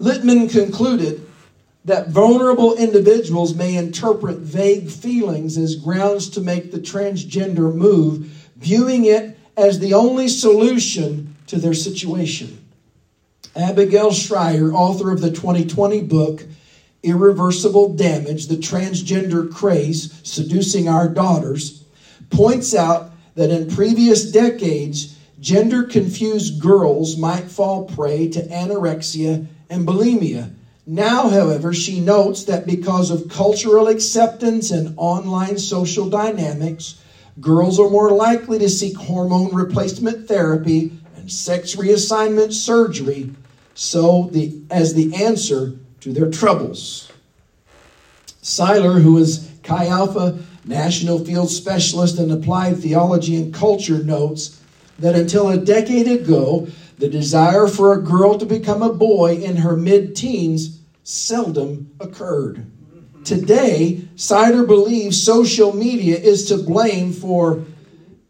[0.00, 1.24] Littman concluded
[1.84, 9.04] that vulnerable individuals may interpret vague feelings as grounds to make the transgender move, viewing
[9.04, 12.64] it as the only solution to their situation.
[13.54, 16.44] Abigail Shrier, author of the 2020 book
[17.02, 21.84] Irreversible Damage The Transgender Craze Seducing Our Daughters,
[22.30, 29.86] points out that in previous decades, gender confused girls might fall prey to anorexia and
[29.86, 30.52] bulimia.
[30.86, 37.00] Now, however, she notes that because of cultural acceptance and online social dynamics,
[37.40, 43.30] girls are more likely to seek hormone replacement therapy and sex reassignment surgery
[43.74, 47.12] so the, as the answer to their troubles.
[48.42, 54.60] Seiler, who is Chi Alpha National Field Specialist in Applied Theology and Culture, notes
[54.98, 56.68] that until a decade ago,
[56.98, 62.70] the desire for a girl to become a boy in her mid teens seldom occurred.
[63.24, 67.64] Today, Seiler believes social media is to blame for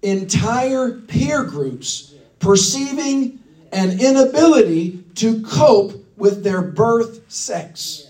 [0.02, 3.38] entire peer groups perceiving
[3.72, 8.09] an inability to cope with their birth sex.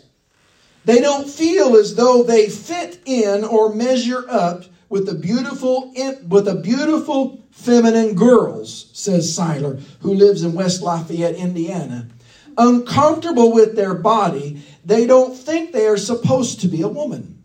[0.84, 5.92] They don't feel as though they fit in or measure up with the beautiful
[6.28, 12.08] with the beautiful feminine girls, says Seiler, who lives in West Lafayette, Indiana.
[12.56, 17.40] Uncomfortable with their body, they don't think they are supposed to be a woman.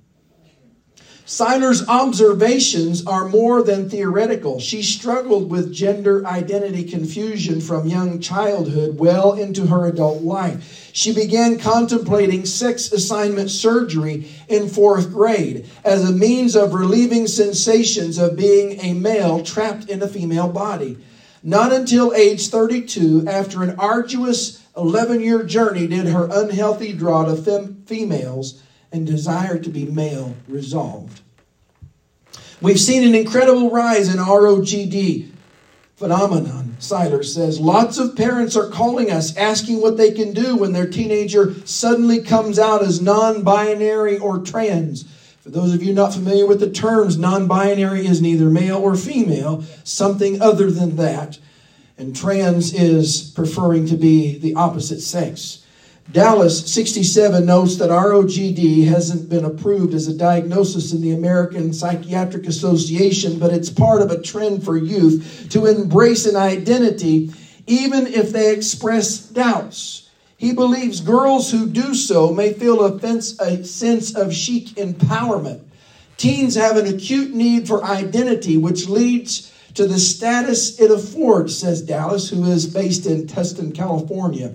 [1.28, 4.60] Seiler's observations are more than theoretical.
[4.60, 10.85] She struggled with gender identity confusion from young childhood well into her adult life.
[10.95, 18.17] She began contemplating sex assignment surgery in fourth grade as a means of relieving sensations
[18.17, 20.97] of being a male trapped in a female body.
[21.43, 27.36] Not until age 32, after an arduous 11 year journey, did her unhealthy draw to
[27.36, 31.19] fem- females and desire to be male resolved.
[32.62, 35.29] We've seen an incredible rise in ROGD
[35.97, 36.64] phenomenon.
[36.80, 40.90] Seiler says lots of parents are calling us asking what they can do when their
[40.90, 45.06] teenager suddenly comes out as non binary or trans.
[45.42, 48.96] For those of you not familiar with the terms, non binary is neither male or
[48.96, 51.40] female, something other than that.
[51.98, 55.64] And trans is preferring to be the opposite sex.
[56.12, 62.46] Dallas 67 notes that ROGD hasn't been approved as a diagnosis in the American Psychiatric
[62.46, 67.32] Association, but it's part of a trend for youth to embrace an identity
[67.65, 70.10] even if they express doubts.
[70.38, 75.63] He believes girls who do so may feel a, a sense of chic empowerment.
[76.18, 81.82] Teens have an acute need for identity, which leads to the status it affords, says
[81.82, 84.54] Dallas, who is based in Tustin, California.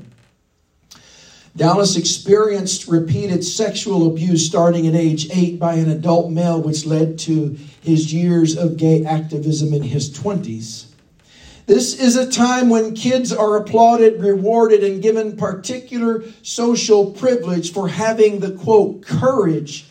[1.60, 7.18] Dallas experienced repeated sexual abuse starting at age eight by an adult male, which led
[7.18, 10.86] to his years of gay activism in his 20s.
[11.66, 17.88] This is a time when kids are applauded, rewarded, and given particular social privilege for
[17.88, 19.84] having the quote, courage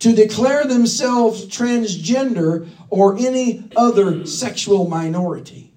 [0.00, 5.72] to declare themselves transgender or any other sexual minority.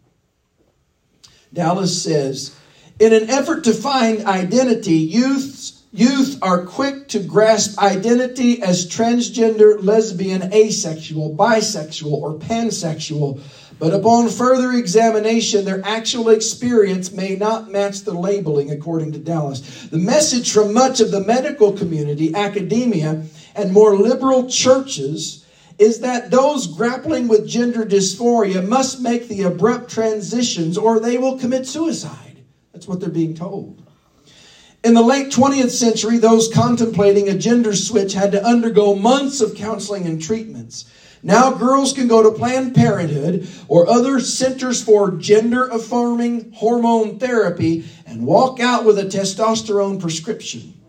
[1.53, 2.55] Dallas says,
[2.99, 9.81] in an effort to find identity, youths, youth are quick to grasp identity as transgender,
[9.81, 13.41] lesbian, asexual, bisexual, or pansexual.
[13.79, 19.87] But upon further examination, their actual experience may not match the labeling, according to Dallas.
[19.87, 23.23] The message from much of the medical community, academia,
[23.55, 25.45] and more liberal churches
[25.77, 31.39] is that those grappling with gender dysphoria must make the abrupt transitions or they will
[31.39, 32.28] commit suicide.
[32.79, 33.85] That's what they're being told.
[34.85, 39.53] In the late 20th century, those contemplating a gender switch had to undergo months of
[39.53, 40.89] counseling and treatments.
[41.21, 47.83] Now girls can go to Planned Parenthood or other centers for gender affirming hormone therapy
[48.05, 50.79] and walk out with a testosterone prescription.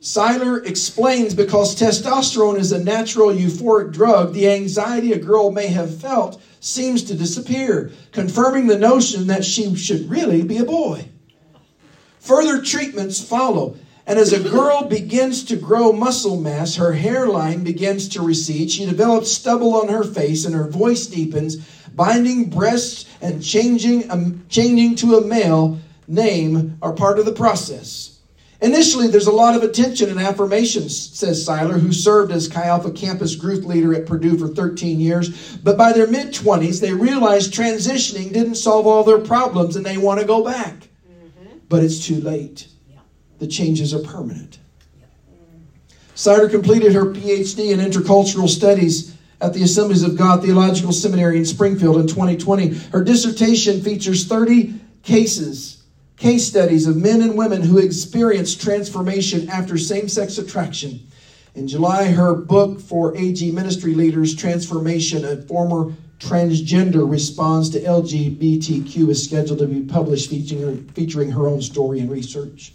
[0.00, 6.00] Seiler explains because testosterone is a natural euphoric drug, the anxiety a girl may have
[6.00, 11.08] felt seems to disappear, confirming the notion that she should really be a boy.
[12.22, 13.76] Further treatments follow.
[14.06, 18.70] And as a girl begins to grow muscle mass, her hairline begins to recede.
[18.70, 21.56] She develops stubble on her face and her voice deepens.
[21.94, 28.18] Binding breasts and changing, um, changing to a male name are part of the process.
[28.60, 32.92] Initially, there's a lot of attention and affirmations, says Seiler, who served as Chi Alpha
[32.92, 35.56] campus group leader at Purdue for 13 years.
[35.56, 39.98] But by their mid 20s, they realized transitioning didn't solve all their problems and they
[39.98, 40.88] want to go back.
[41.72, 42.68] But it's too late.
[43.38, 44.58] The changes are permanent.
[46.14, 51.46] Seiler completed her PhD in intercultural studies at the Assemblies of God Theological Seminary in
[51.46, 52.74] Springfield in 2020.
[52.90, 55.82] Her dissertation features 30 cases
[56.18, 61.00] case studies of men and women who experienced transformation after same sex attraction.
[61.54, 69.08] In July, her book for AG ministry leaders, Transformation, a former transgender responds to LGBTQ,
[69.08, 72.72] is scheduled to be published featuring, featuring her own story and research.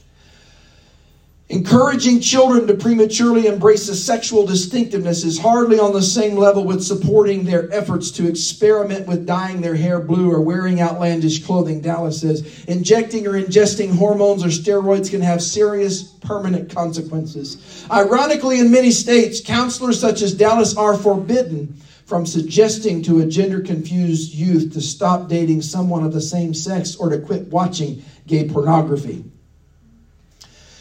[1.49, 6.83] Encouraging children to prematurely embrace a sexual distinctiveness is hardly on the same level with
[6.83, 12.19] supporting their efforts to experiment with dyeing their hair blue or wearing outlandish clothing, Dallas
[12.19, 12.65] says.
[12.65, 17.85] Injecting or ingesting hormones or steroids can have serious permanent consequences.
[17.89, 23.59] Ironically, in many states, counselors such as Dallas are forbidden from suggesting to a gender
[23.59, 28.47] confused youth to stop dating someone of the same sex or to quit watching gay
[28.47, 29.25] pornography.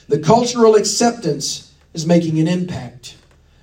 [0.06, 3.16] The cultural acceptance is making an impact.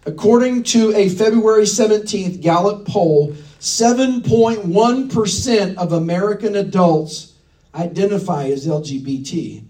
[0.05, 7.31] According to a February 17th Gallup poll, 7.1% of American adults
[7.73, 9.63] identify as LGBT,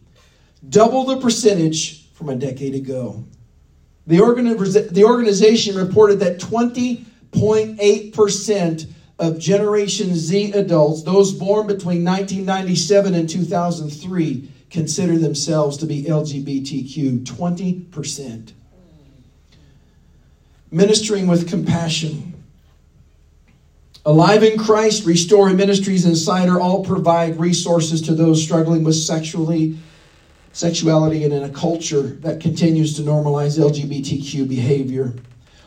[0.68, 3.24] double the percentage from a decade ago.
[4.08, 6.40] The, organization reported that
[7.34, 8.88] 20.8%
[9.20, 17.24] of Generation Z adults, those born between 1997 and 2003, consider themselves to be LGBTQ
[17.24, 18.54] 20%.
[20.72, 22.34] Ministering with compassion.
[24.06, 29.78] Alive in Christ, Restoring Ministries, and Cider all provide resources to those struggling with sexually,
[30.52, 35.14] sexuality and in a culture that continues to normalize LGBTQ behavior.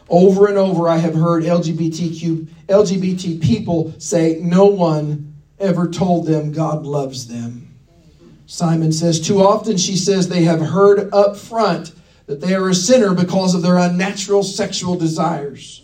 [0.09, 6.53] Over and over, I have heard LGBTQ, LGBT people say no one ever told them
[6.53, 7.75] God loves them.
[8.47, 11.93] Simons says, Too often, she says, they have heard up front
[12.27, 15.83] that they are a sinner because of their unnatural sexual desires.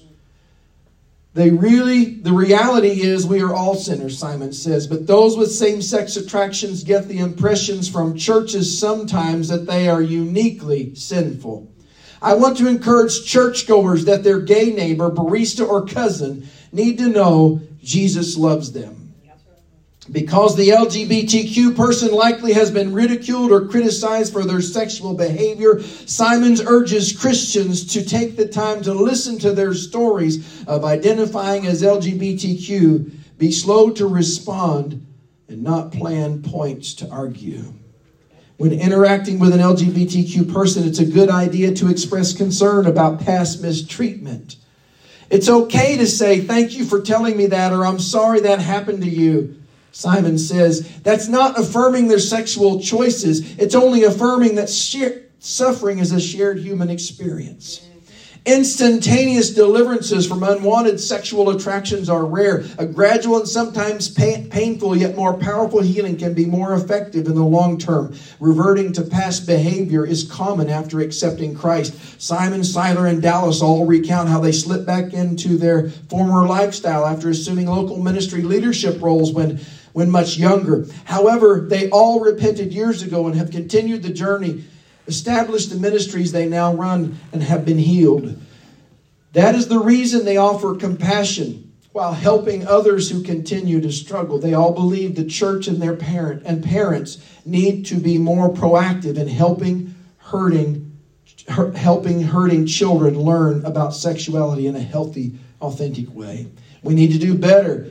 [1.34, 5.80] They really, the reality is we are all sinners, Simons says, but those with same
[5.80, 11.71] sex attractions get the impressions from churches sometimes that they are uniquely sinful.
[12.22, 17.60] I want to encourage churchgoers that their gay neighbor, barista, or cousin need to know
[17.82, 19.14] Jesus loves them.
[20.10, 26.60] Because the LGBTQ person likely has been ridiculed or criticized for their sexual behavior, Simons
[26.60, 33.38] urges Christians to take the time to listen to their stories of identifying as LGBTQ,
[33.38, 35.06] be slow to respond,
[35.48, 37.72] and not plan points to argue.
[38.62, 43.60] When interacting with an LGBTQ person, it's a good idea to express concern about past
[43.60, 44.54] mistreatment.
[45.30, 49.02] It's okay to say, Thank you for telling me that, or I'm sorry that happened
[49.02, 49.60] to you.
[49.90, 54.68] Simons says that's not affirming their sexual choices, it's only affirming that
[55.40, 57.84] suffering is a shared human experience.
[58.44, 62.64] Instantaneous deliverances from unwanted sexual attractions are rare.
[62.76, 67.36] A gradual and sometimes pain, painful yet more powerful healing can be more effective in
[67.36, 68.16] the long term.
[68.40, 72.20] Reverting to past behavior is common after accepting Christ.
[72.20, 77.28] Simons, Seiler, and Dallas all recount how they slipped back into their former lifestyle after
[77.28, 79.60] assuming local ministry leadership roles when
[79.92, 80.86] when much younger.
[81.04, 84.64] However, they all repented years ago and have continued the journey,
[85.06, 88.40] established the ministries they now run, and have been healed.
[89.32, 94.38] That is the reason they offer compassion while helping others who continue to struggle.
[94.38, 99.18] They all believe the church and their parent and parents need to be more proactive
[99.18, 100.88] in helping hurting
[101.48, 106.46] helping hurting children learn about sexuality in a healthy, authentic way.
[106.82, 107.90] We need to do better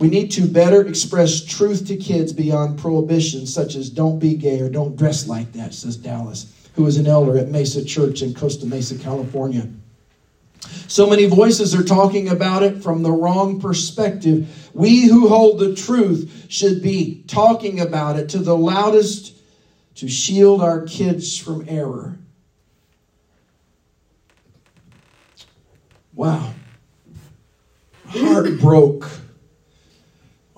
[0.00, 4.58] We need to better express truth to kids beyond prohibitions, such as don't be gay
[4.58, 8.32] or don't dress like that, says Dallas, who is an elder at Mesa Church in
[8.32, 9.68] Costa Mesa, California.
[10.88, 14.70] So many voices are talking about it from the wrong perspective.
[14.72, 19.34] We who hold the truth should be talking about it to the loudest
[19.96, 22.18] to shield our kids from error.
[26.14, 26.54] Wow.
[28.08, 29.10] Heart broke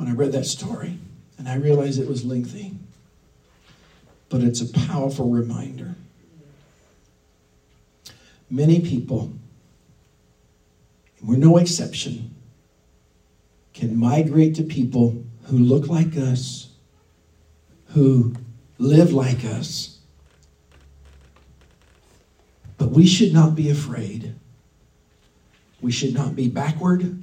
[0.02, 0.98] when I read that story,
[1.38, 2.74] and I realized it was lengthy.
[4.28, 5.94] But it's a powerful reminder.
[8.50, 9.32] Many people
[11.22, 12.34] we're no exception,
[13.74, 16.68] can migrate to people who look like us,
[17.90, 18.34] who
[18.78, 19.98] live like us.
[22.76, 24.34] But we should not be afraid.
[25.80, 27.21] We should not be backward.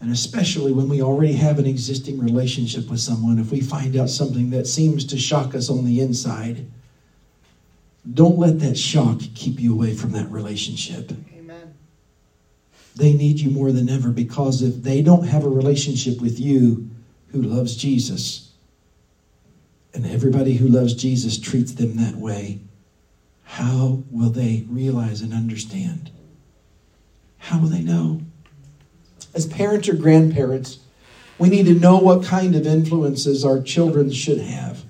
[0.00, 4.10] And especially when we already have an existing relationship with someone, if we find out
[4.10, 6.66] something that seems to shock us on the inside,
[8.12, 11.12] don't let that shock keep you away from that relationship.
[11.34, 11.74] Amen.
[12.94, 16.90] They need you more than ever because if they don't have a relationship with you
[17.28, 18.46] who loves Jesus,
[19.96, 22.60] and everybody who loves Jesus treats them that way,
[23.44, 26.10] how will they realize and understand?
[27.38, 28.20] How will they know?
[29.36, 30.78] As parents or grandparents,
[31.38, 34.82] we need to know what kind of influences our children should have.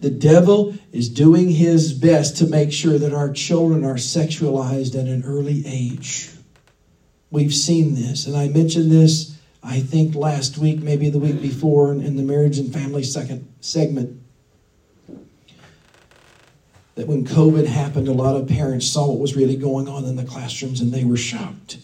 [0.00, 5.06] The devil is doing his best to make sure that our children are sexualized at
[5.06, 6.32] an early age.
[7.30, 11.92] We've seen this, and I mentioned this, I think, last week, maybe the week before,
[11.92, 14.20] in the marriage and family second segment.
[16.96, 20.16] That when COVID happened, a lot of parents saw what was really going on in
[20.16, 21.78] the classrooms and they were shocked.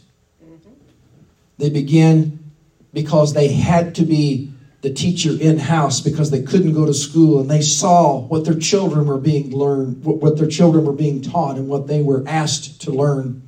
[1.61, 2.53] They began
[2.93, 7.41] because they had to be the teacher in house because they couldn't go to school
[7.41, 11.57] and they saw what their children were being learned, what their children were being taught,
[11.57, 13.43] and what they were asked to learn.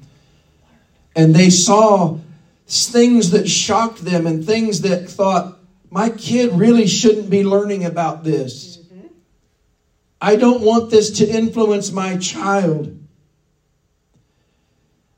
[1.17, 2.19] And they saw
[2.67, 5.59] things that shocked them and things that thought,
[5.91, 8.79] my kid really shouldn't be learning about this.
[8.79, 9.07] Mm-hmm.
[10.21, 12.99] I don't want this to influence my child.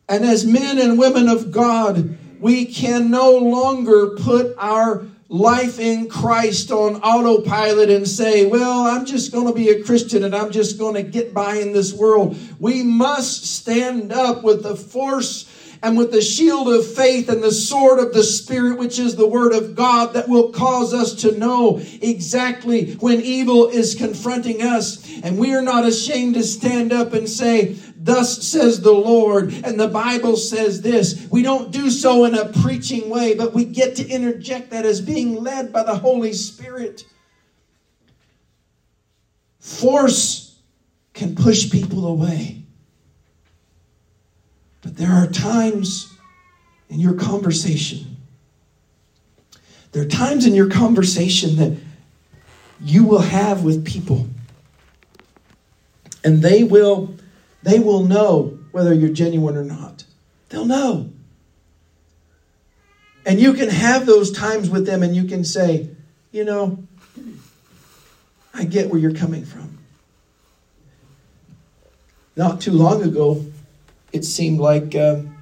[0.09, 6.11] And as men and women of God, we can no longer put our life in
[6.11, 10.51] Christ on autopilot and say, well, I'm just going to be a Christian and I'm
[10.53, 12.37] just going to get by in this world.
[12.61, 15.51] We must stand up with the force
[15.83, 19.27] and with the shield of faith and the sword of the Spirit, which is the
[19.27, 25.03] Word of God, that will cause us to know exactly when evil is confronting us.
[25.23, 29.55] And we are not ashamed to stand up and say, Thus says the Lord.
[29.65, 31.27] And the Bible says this.
[31.31, 35.01] We don't do so in a preaching way, but we get to interject that as
[35.01, 37.07] being led by the Holy Spirit.
[39.59, 40.61] Force
[41.15, 42.63] can push people away.
[44.83, 46.13] But there are times
[46.91, 48.19] in your conversation,
[49.93, 51.79] there are times in your conversation that
[52.83, 54.27] you will have with people.
[56.23, 57.15] And they will
[57.65, 60.05] they will know whether you're genuine or not.
[60.51, 61.11] They'll know.
[63.25, 65.89] And you can have those times with them and you can say,
[66.31, 66.87] you know,
[68.53, 69.79] I get where you're coming from.
[72.37, 73.47] Not too long ago,
[74.13, 75.35] it seemed like um,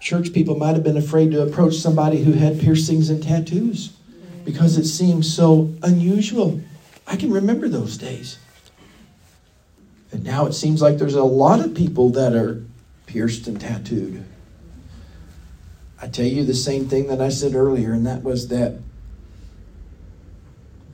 [0.00, 3.92] church people might have been afraid to approach somebody who had piercings and tattoos
[4.44, 6.60] because it seemed so unusual.
[7.06, 8.38] I can remember those days.
[10.12, 12.64] And now it seems like there's a lot of people that are
[13.06, 14.24] pierced and tattooed.
[16.00, 18.78] I tell you the same thing that I said earlier, and that was that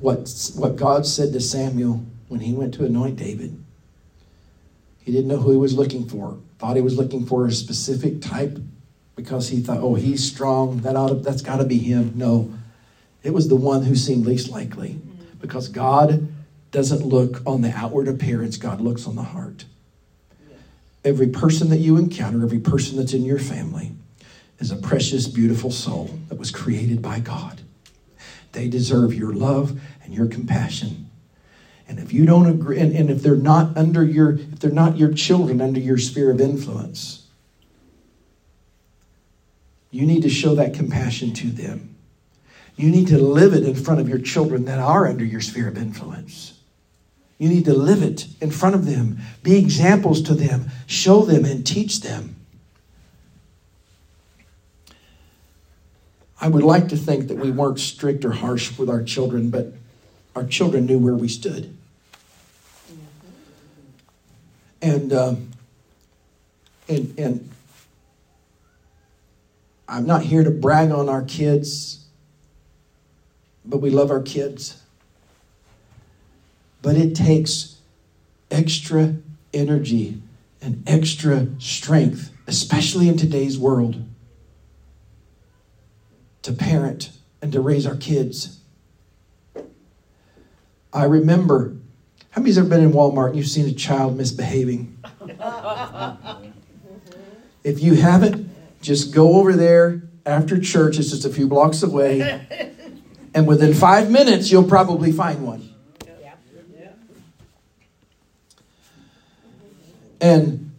[0.01, 3.63] what, what God said to Samuel when he went to anoint David
[5.05, 6.39] he didn't know who he was looking for.
[6.59, 8.59] Thought he was looking for a specific type
[9.17, 10.79] because he thought, oh, he's strong.
[10.79, 12.13] That ought to, that's got to be him.
[12.15, 12.53] No,
[13.23, 15.01] it was the one who seemed least likely
[15.41, 16.32] because God
[16.73, 19.67] doesn't look on the outward appearance, God looks on the heart.
[21.05, 23.93] Every person that you encounter, every person that's in your family,
[24.59, 27.61] is a precious, beautiful soul that was created by God.
[28.53, 31.11] They deserve your love and your compassion.
[31.89, 34.97] And if you don't agree, and, and if they're not under your, if they're not
[34.97, 37.27] your children under your sphere of influence,
[39.91, 41.97] you need to show that compassion to them.
[42.77, 45.69] You need to live it in front of your children that are under your sphere
[45.69, 46.55] of influence.
[47.43, 51.45] You need to live it in front of them, be examples to them, show them,
[51.45, 52.37] and teach them.
[56.41, 59.73] I would like to think that we weren't strict or harsh with our children, but
[60.37, 61.77] our children knew where we stood.
[64.81, 65.51] And um,
[66.89, 67.51] and and
[69.89, 72.05] I'm not here to brag on our kids,
[73.65, 74.82] but we love our kids.
[76.83, 77.79] But it takes
[78.51, 79.17] extra
[79.55, 80.21] energy
[80.61, 84.05] and extra strength, especially in today's world,
[86.43, 87.11] to parent
[87.41, 88.59] and to raise our kids.
[90.93, 91.77] I remember,
[92.31, 94.99] how many's ever been in Walmart and you've seen a child misbehaving?
[97.65, 98.51] if you haven't,
[98.83, 102.47] just go over there after church, it's just a few blocks away,
[103.35, 105.72] and within five minutes, you'll probably find one.
[110.23, 110.71] And,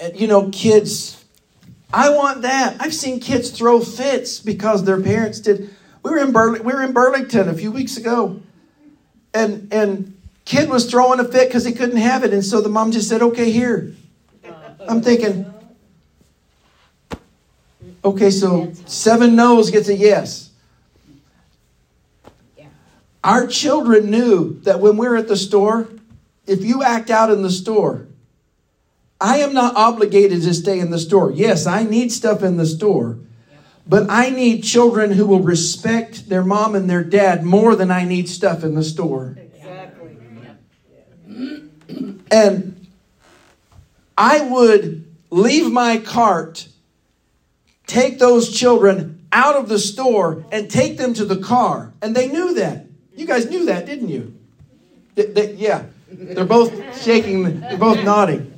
[0.00, 1.22] and you know, kids,
[1.92, 2.76] I want that.
[2.80, 5.70] I've seen kids throw fits because their parents did.
[6.02, 8.40] We were in Burling, we were in Burlington a few weeks ago,
[9.34, 12.70] and and kid was throwing a fit because he couldn't have it, and so the
[12.70, 13.94] mom just said, "Okay, here."
[14.88, 15.52] I'm thinking,
[18.02, 20.50] okay, so seven no's gets a yes.
[23.22, 25.86] Our children knew that when we were at the store,
[26.50, 28.08] if you act out in the store,
[29.20, 31.30] I am not obligated to stay in the store.
[31.30, 33.18] Yes, I need stuff in the store,
[33.86, 38.04] but I need children who will respect their mom and their dad more than I
[38.04, 39.36] need stuff in the store.
[39.38, 40.16] Exactly.
[42.32, 42.86] And
[44.18, 46.66] I would leave my cart,
[47.86, 51.92] take those children out of the store, and take them to the car.
[52.02, 52.86] And they knew that.
[53.14, 54.36] You guys knew that, didn't you?
[55.14, 55.84] Yeah.
[56.10, 58.52] They're both shaking, they're both nodding.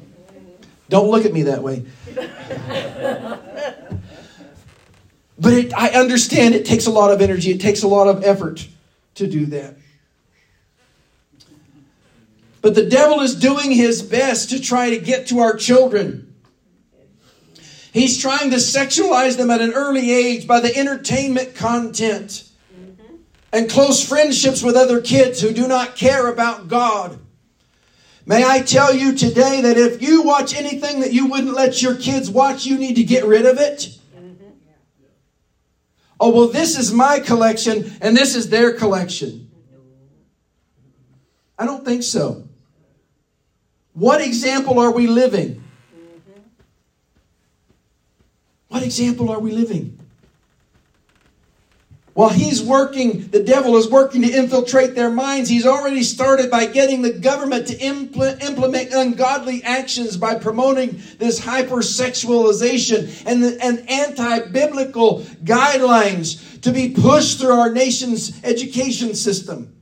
[0.88, 1.84] Don't look at me that way.
[5.38, 8.22] But it, I understand it takes a lot of energy, it takes a lot of
[8.22, 8.68] effort
[9.14, 9.76] to do that.
[12.61, 16.32] But the devil is doing his best to try to get to our children.
[17.92, 22.48] He's trying to sexualize them at an early age by the entertainment content
[23.53, 27.18] and close friendships with other kids who do not care about God.
[28.25, 31.97] May I tell you today that if you watch anything that you wouldn't let your
[31.97, 33.99] kids watch, you need to get rid of it.
[36.20, 39.51] Oh, well, this is my collection and this is their collection.
[41.59, 42.45] I don't think so.
[43.93, 45.62] What example are we living?
[48.68, 49.99] What example are we living?
[52.14, 55.48] While he's working, the devil is working to infiltrate their minds.
[55.48, 63.24] He's already started by getting the government to implement ungodly actions by promoting this hypersexualization
[63.24, 69.74] and, and anti biblical guidelines to be pushed through our nation's education system.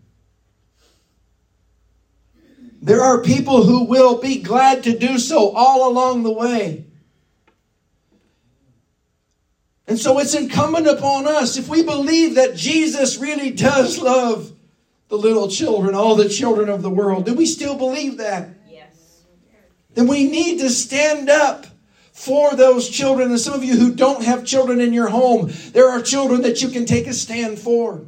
[2.80, 6.86] There are people who will be glad to do so all along the way.
[9.91, 14.53] And so it's incumbent upon us, if we believe that Jesus really does love
[15.09, 18.51] the little children, all the children of the world, do we still believe that?
[18.68, 19.24] Yes.
[19.95, 21.66] Then we need to stand up
[22.12, 23.30] for those children.
[23.30, 26.62] And some of you who don't have children in your home, there are children that
[26.62, 28.07] you can take a stand for.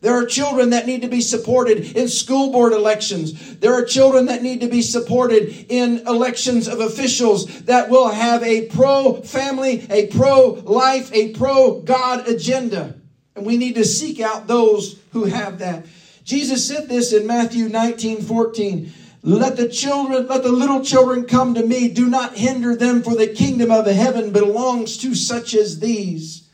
[0.00, 3.58] There are children that need to be supported in school board elections.
[3.58, 8.44] There are children that need to be supported in elections of officials that will have
[8.44, 12.94] a pro family, a pro life, a pro God agenda.
[13.34, 15.86] And we need to seek out those who have that.
[16.22, 18.92] Jesus said this in Matthew 19 14.
[19.22, 21.88] Let the children, let the little children come to me.
[21.88, 26.47] Do not hinder them, for the kingdom of heaven belongs to such as these.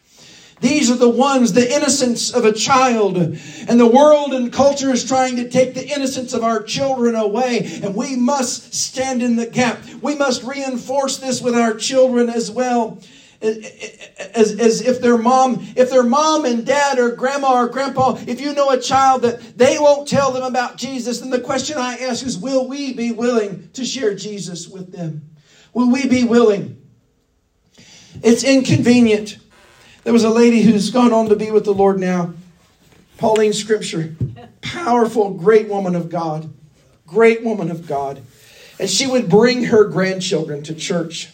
[0.65, 3.19] These are the ones, the innocence of a child.
[3.19, 7.81] And the world and culture is trying to take the innocence of our children away.
[7.83, 9.85] And we must stand in the gap.
[10.01, 12.99] We must reinforce this with our children as well.
[13.43, 18.41] As, as if their mom, if their mom and dad or grandma or grandpa, if
[18.41, 21.99] you know a child that they won't tell them about Jesus, then the question I
[21.99, 25.29] ask is, will we be willing to share Jesus with them?
[25.75, 26.81] Will we be willing?
[28.23, 29.37] It's inconvenient.
[30.05, 32.35] There was a lady who's gone on to be with the Lord now.
[33.17, 34.15] Pauline Scripture.
[34.61, 36.53] Powerful, great woman of God.
[37.07, 38.23] Great woman of God.
[38.79, 41.33] And she would bring her grandchildren to church.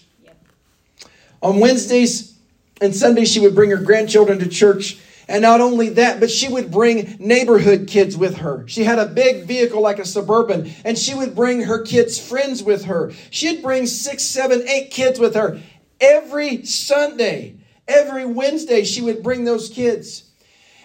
[1.42, 2.38] On Wednesdays
[2.80, 5.00] and Sundays, she would bring her grandchildren to church.
[5.26, 8.64] And not only that, but she would bring neighborhood kids with her.
[8.68, 12.62] She had a big vehicle like a suburban, and she would bring her kids' friends
[12.62, 13.12] with her.
[13.30, 15.60] She'd bring six, seven, eight kids with her
[16.00, 17.59] every Sunday.
[17.91, 20.24] Every Wednesday she would bring those kids.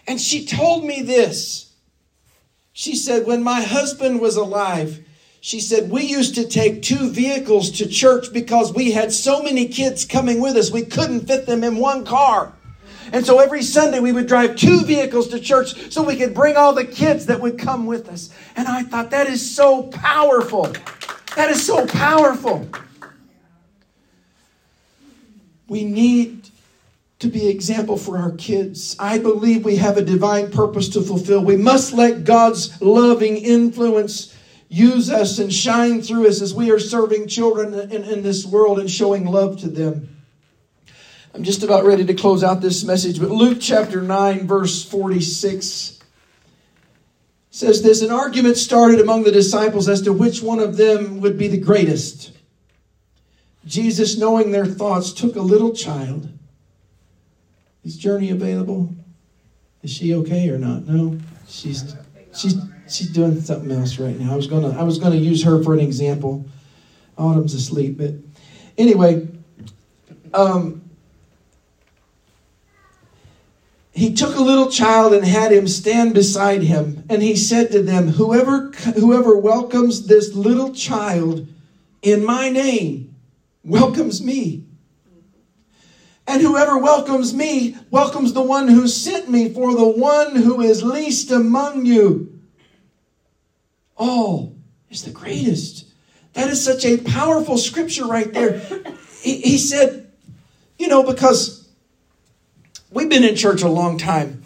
[0.08, 1.74] And she told me this.
[2.74, 5.00] She said, When my husband was alive,
[5.40, 9.68] she said, We used to take two vehicles to church because we had so many
[9.68, 12.54] kids coming with us, we couldn't fit them in one car.
[13.14, 16.58] And so every Sunday we would drive two vehicles to church so we could bring
[16.58, 18.32] all the kids that would come with us.
[18.56, 20.74] And I thought that is so powerful.
[21.36, 22.68] That is so powerful.
[25.68, 26.50] We need
[27.20, 28.96] to be example for our kids.
[29.00, 31.44] I believe we have a divine purpose to fulfill.
[31.44, 34.36] We must let God's loving influence
[34.68, 38.80] use us and shine through us as we are serving children in, in this world
[38.80, 40.10] and showing love to them.
[41.34, 46.00] I'm just about ready to close out this message, but Luke chapter 9, verse 46
[47.56, 51.38] says this An argument started among the disciples as to which one of them would
[51.38, 52.32] be the greatest.
[53.66, 56.30] Jesus, knowing their thoughts, took a little child.
[57.86, 58.90] Is Journey available?
[59.84, 60.88] Is she okay or not?
[60.88, 61.96] No, she's
[62.34, 62.56] she's
[62.90, 64.34] she's doing something else right now.
[64.34, 66.46] I was gonna I was gonna use her for an example.
[67.16, 68.16] Autumn's asleep, but
[68.78, 69.28] anyway,
[70.34, 70.90] um,
[73.94, 77.84] he took a little child and had him stand beside him, and he said to
[77.84, 81.48] them, "Whoever whoever welcomes this little child
[82.02, 83.16] in my name."
[83.66, 84.65] welcomes me.
[86.28, 90.84] And whoever welcomes me welcomes the one who sent me, for the one who is
[90.84, 92.36] least among you
[93.98, 94.56] all
[94.90, 95.86] is the greatest.
[96.34, 98.60] That is such a powerful scripture right there.
[99.22, 100.12] He, he said,
[100.78, 101.68] you know, because
[102.92, 104.44] we've been in church a long time.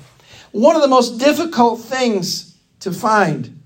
[0.51, 3.61] One of the most difficult things to find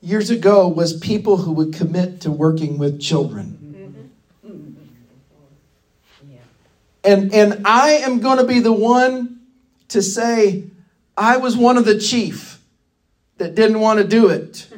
[0.00, 3.55] years ago was people who would commit to working with children.
[7.06, 9.40] And, and I am going to be the one
[9.88, 10.64] to say,
[11.16, 12.60] I was one of the chief
[13.38, 14.68] that didn't want to do it.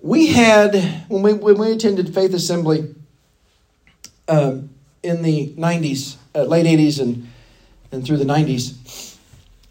[0.00, 0.74] We had,
[1.08, 2.94] when we, when we attended Faith Assembly
[4.28, 4.58] uh,
[5.02, 7.26] in the 90s, uh, late 80s and,
[7.90, 9.16] and through the 90s,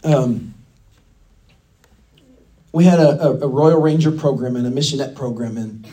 [0.04, 0.56] um,
[2.72, 5.88] we had a, a, a Royal Ranger program and a missionette program, and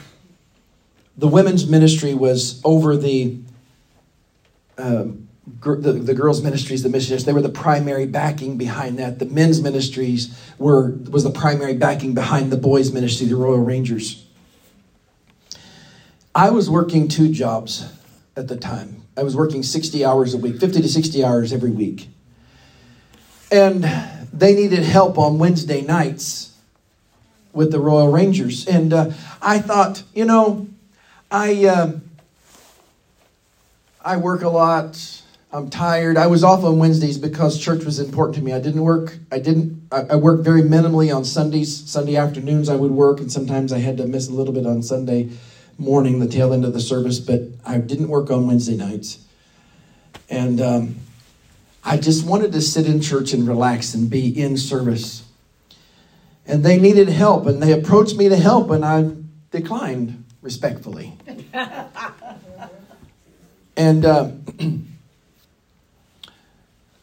[1.19, 3.41] the women's ministry was over the
[4.81, 5.29] um,
[5.59, 9.19] gr- the, the girls' ministries, the missionettes, they were the primary backing behind that.
[9.19, 14.27] The men's ministries were was the primary backing behind the boys' ministry, the Royal Rangers.
[16.35, 17.93] I was working two jobs
[18.37, 19.03] at the time.
[19.17, 22.09] I was working 60 hours a week, 50 to 60 hours every week.
[23.51, 23.85] And
[24.33, 26.57] they needed help on Wednesday nights
[27.53, 28.67] with the Royal Rangers.
[28.69, 29.11] And uh,
[29.43, 30.69] I thought, you know,
[31.31, 31.67] I.
[31.67, 31.93] Uh,
[34.03, 35.23] I work a lot.
[35.53, 36.17] I'm tired.
[36.17, 38.53] I was off on Wednesdays because church was important to me.
[38.53, 39.19] I didn't work.
[39.31, 39.89] I didn't.
[39.93, 41.91] I, I worked very minimally on Sundays.
[41.91, 44.83] Sunday afternoons I would work, and sometimes I had to miss a little bit on
[44.83, 45.31] Sunday
[45.77, 47.19] morning, the tail end of the service.
[47.19, 49.19] But I didn't work on Wednesday nights,
[50.31, 50.97] and um,
[51.85, 55.25] I just wanted to sit in church and relax and be in service.
[56.47, 59.11] And they needed help, and they approached me to help, and I
[59.51, 61.19] declined respectfully.
[63.77, 64.31] And uh,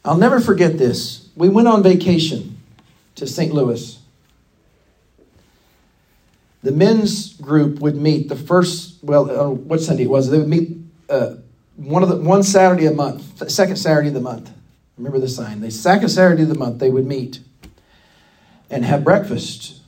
[0.04, 1.28] I'll never forget this.
[1.36, 2.58] We went on vacation
[3.16, 3.52] to St.
[3.52, 3.98] Louis.
[6.62, 10.30] The men's group would meet the first, well, uh, what Sunday it was.
[10.30, 10.76] They would meet
[11.08, 11.34] uh,
[11.76, 14.50] one of the one Saturday a month, second Saturday of the month.
[14.96, 15.60] Remember the sign.
[15.60, 17.40] The second Saturday of the month they would meet
[18.68, 19.80] and have breakfast.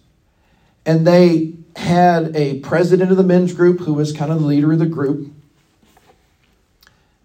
[0.86, 4.72] And they had a president of the men's group who was kind of the leader
[4.72, 5.32] of the group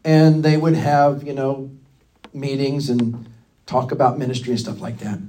[0.05, 1.71] and they would have, you know,
[2.31, 3.27] meetings and
[3.65, 5.19] talk about ministry and stuff like that.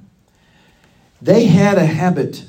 [1.23, 2.45] They had a habit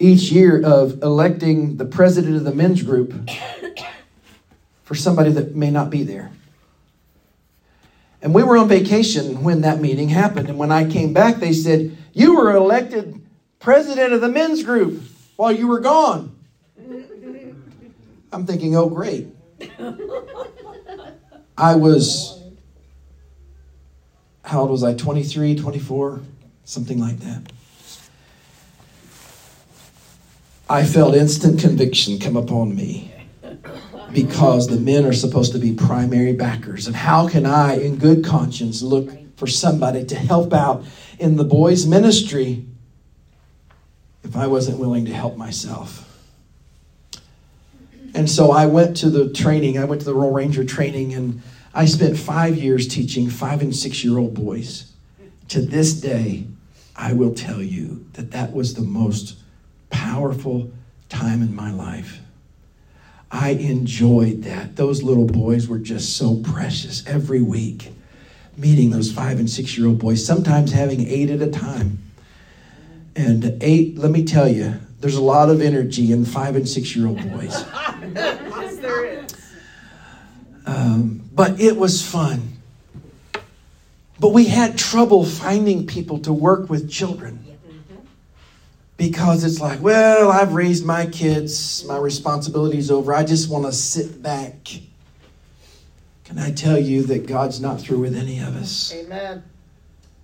[0.00, 3.14] each year of electing the president of the men's group
[4.82, 6.32] for somebody that may not be there.
[8.20, 10.48] And we were on vacation when that meeting happened.
[10.48, 13.24] And when I came back, they said, You were elected
[13.60, 15.02] president of the men's group
[15.36, 16.36] while you were gone.
[18.32, 19.28] I'm thinking, Oh, great.
[21.58, 22.42] I was,
[24.44, 24.94] how old was I?
[24.94, 26.20] 23, 24,
[26.64, 27.42] something like that.
[30.68, 33.12] I felt instant conviction come upon me
[34.12, 36.86] because the men are supposed to be primary backers.
[36.86, 40.84] And how can I, in good conscience, look for somebody to help out
[41.18, 42.66] in the boys' ministry
[44.24, 46.05] if I wasn't willing to help myself?
[48.16, 49.76] And so I went to the training.
[49.76, 51.42] I went to the Royal Ranger training, and
[51.74, 54.90] I spent five years teaching five and six year old boys.
[55.48, 56.46] To this day,
[56.96, 59.36] I will tell you that that was the most
[59.90, 60.72] powerful
[61.10, 62.20] time in my life.
[63.30, 64.76] I enjoyed that.
[64.76, 67.92] Those little boys were just so precious every week,
[68.56, 71.98] meeting those five and six year old boys, sometimes having eight at a time.
[73.14, 76.96] And eight, let me tell you, there's a lot of energy in five and six
[76.96, 77.62] year old boys.
[78.16, 79.34] yes, there is.
[80.66, 82.52] Um, but it was fun.
[84.18, 87.46] But we had trouble finding people to work with children
[88.96, 93.14] because it's like, well, I've raised my kids, my responsibility's over.
[93.14, 94.54] I just want to sit back.
[96.24, 98.92] Can I tell you that God's not through with any of us?
[98.94, 99.44] Amen.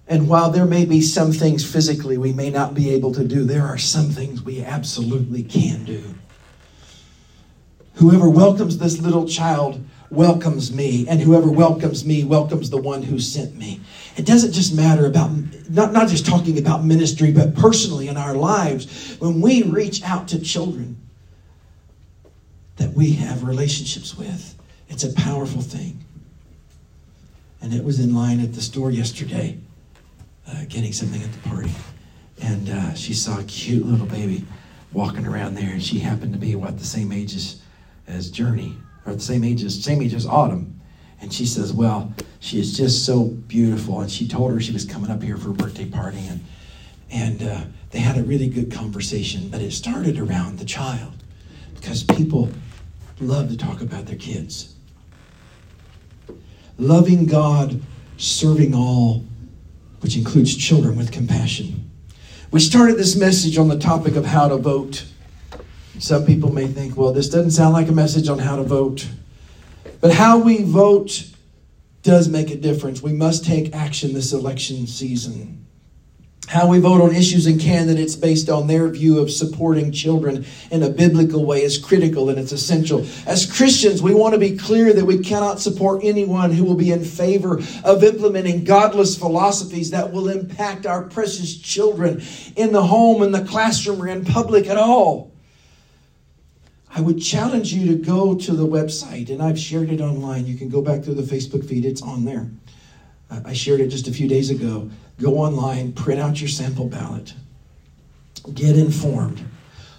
[0.08, 3.44] And while there may be some things physically we may not be able to do,
[3.44, 6.02] there are some things we absolutely can do.
[7.94, 13.18] Whoever welcomes this little child welcomes me, and whoever welcomes me welcomes the one who
[13.18, 13.80] sent me.
[14.16, 15.30] It doesn't just matter about,
[15.70, 19.16] not, not just talking about ministry, but personally in our lives.
[19.20, 20.96] When we reach out to children
[22.76, 26.04] that we have relationships with, it's a powerful thing.
[27.62, 29.56] And it was in line at the store yesterday,
[30.46, 31.72] uh, getting something at the party.
[32.42, 34.44] And uh, she saw a cute little baby
[34.92, 37.61] walking around there, and she happened to be, what, the same age as,
[38.06, 38.76] as Journey,
[39.06, 40.80] or the same age as, same age as Autumn.
[41.20, 44.00] And she says, Well, she is just so beautiful.
[44.00, 46.26] And she told her she was coming up here for a birthday party.
[46.28, 46.44] And,
[47.10, 49.48] and uh, they had a really good conversation.
[49.48, 51.12] But it started around the child
[51.74, 52.50] because people
[53.20, 54.74] love to talk about their kids.
[56.78, 57.80] Loving God,
[58.16, 59.24] serving all,
[60.00, 61.90] which includes children with compassion.
[62.50, 65.04] We started this message on the topic of how to vote.
[65.98, 69.06] Some people may think, well, this doesn't sound like a message on how to vote.
[70.00, 71.24] But how we vote
[72.02, 73.02] does make a difference.
[73.02, 75.66] We must take action this election season.
[76.48, 80.82] How we vote on issues and candidates based on their view of supporting children in
[80.82, 83.06] a biblical way is critical and it's essential.
[83.26, 86.90] As Christians, we want to be clear that we cannot support anyone who will be
[86.90, 92.22] in favor of implementing godless philosophies that will impact our precious children
[92.56, 95.31] in the home, in the classroom, or in public at all.
[96.94, 100.46] I would challenge you to go to the website, and I've shared it online.
[100.46, 102.50] You can go back through the Facebook feed, it's on there.
[103.30, 104.90] I shared it just a few days ago.
[105.20, 107.32] Go online, print out your sample ballot,
[108.52, 109.42] get informed,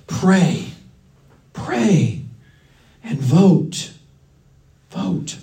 [0.06, 0.68] pray,
[1.54, 2.26] pray,
[3.04, 3.94] and vote.
[4.92, 5.38] Vote.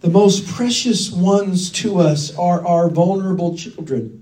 [0.00, 4.21] The most precious ones to us are our vulnerable children.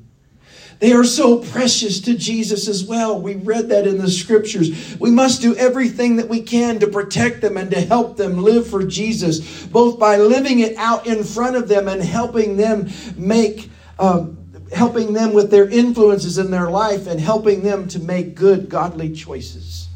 [0.80, 3.20] They are so precious to Jesus as well.
[3.20, 4.98] We read that in the scriptures.
[4.98, 8.66] We must do everything that we can to protect them and to help them live
[8.66, 13.70] for Jesus, both by living it out in front of them and helping them make.
[13.98, 14.26] Uh,
[14.72, 19.12] helping them with their influences in their life and helping them to make good, godly
[19.12, 19.88] choices.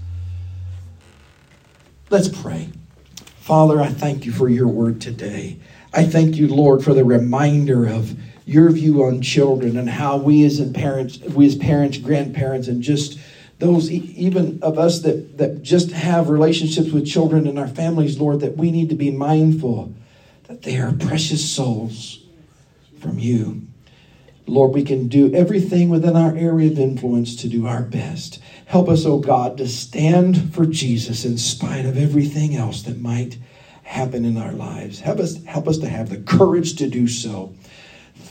[2.10, 2.70] Let's pray.
[3.38, 5.60] Father, I thank you for your word today.
[5.92, 8.16] I thank you, Lord, for the reminder of
[8.46, 13.18] your view on children and how we as parents, we as parents, grandparents, and just
[13.58, 18.40] those even of us that, that just have relationships with children in our families, Lord,
[18.40, 19.94] that we need to be mindful
[20.48, 22.20] that they are precious souls
[23.00, 23.62] from you.
[24.46, 28.40] Lord, we can do everything within our area of influence to do our best.
[28.66, 33.38] Help us, oh God, to stand for Jesus in spite of everything else that might
[33.84, 35.00] happen in our lives.
[35.00, 37.54] Help us, help us to have the courage to do so.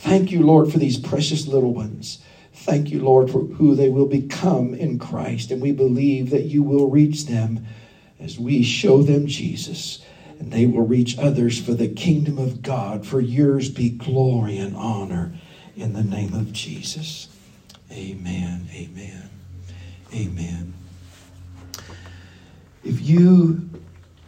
[0.04, 2.22] Thank you, Lord, for these precious little ones.
[2.52, 5.50] Thank you, Lord, for who they will become in Christ.
[5.50, 7.64] And we believe that you will reach them
[8.20, 10.04] as we show them Jesus.
[10.38, 13.06] And they will reach others for the kingdom of God.
[13.06, 15.32] For yours be glory and honor
[15.74, 17.28] in the name of Jesus.
[17.90, 18.68] Amen.
[18.74, 19.30] Amen.
[20.12, 20.74] Amen.
[22.84, 23.70] If you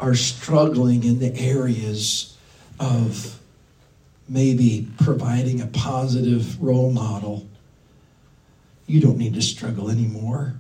[0.01, 2.35] are struggling in the areas
[2.81, 3.39] of
[4.29, 7.47] maybe providing a positive role model,
[8.87, 10.55] you don't need to struggle anymore.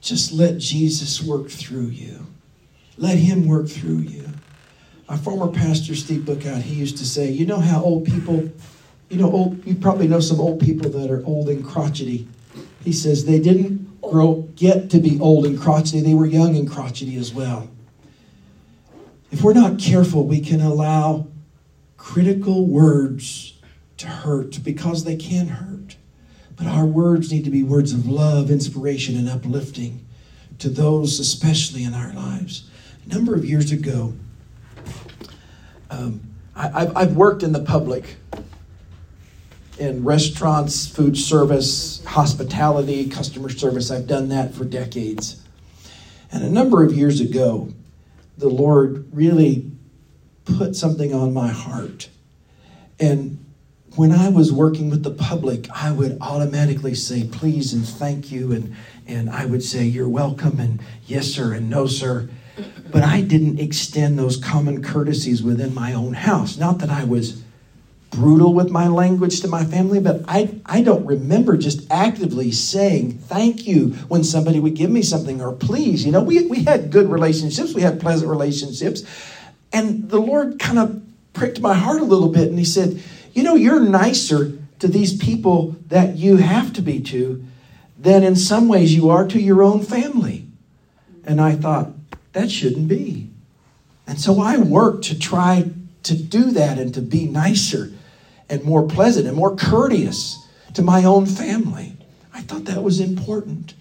[0.00, 2.26] Just let Jesus work through you.
[2.96, 4.28] Let him work through you.
[5.08, 8.50] Our former pastor, Steve Bookout, he used to say, you know how old people,
[9.08, 12.28] you know, old, you probably know some old people that are old and crotchety.
[12.84, 16.68] He says they didn't grow, get to be old and crotchety, they were young and
[16.68, 17.68] crotchety as well.
[19.30, 21.26] If we're not careful, we can allow
[22.02, 23.54] critical words
[23.96, 25.96] to hurt because they can hurt.
[26.56, 30.04] But our words need to be words of love, inspiration, and uplifting
[30.58, 32.68] to those, especially in our lives.
[33.06, 34.14] A number of years ago,
[35.90, 36.20] um,
[36.56, 38.16] I, I've, I've worked in the public,
[39.78, 43.92] in restaurants, food service, hospitality, customer service.
[43.92, 45.40] I've done that for decades.
[46.32, 47.68] And a number of years ago,
[48.38, 49.71] the Lord really
[50.44, 52.08] put something on my heart.
[52.98, 53.44] And
[53.96, 58.52] when I was working with the public, I would automatically say please and thank you,
[58.52, 58.74] and,
[59.06, 62.28] and I would say you're welcome, and yes, sir, and no, sir.
[62.90, 66.56] But I didn't extend those common courtesies within my own house.
[66.56, 67.42] Not that I was
[68.10, 73.18] brutal with my language to my family, but I, I don't remember just actively saying
[73.18, 76.04] thank you when somebody would give me something or please.
[76.04, 79.02] You know, we, we had good relationships, we had pleasant relationships.
[79.72, 81.02] And the Lord kind of
[81.32, 83.02] pricked my heart a little bit and He said,
[83.32, 87.44] You know, you're nicer to these people that you have to be to
[87.98, 90.46] than in some ways you are to your own family.
[91.24, 91.92] And I thought,
[92.32, 93.30] that shouldn't be.
[94.06, 95.70] And so I worked to try
[96.02, 97.92] to do that and to be nicer
[98.48, 101.96] and more pleasant and more courteous to my own family.
[102.34, 103.74] I thought that was important.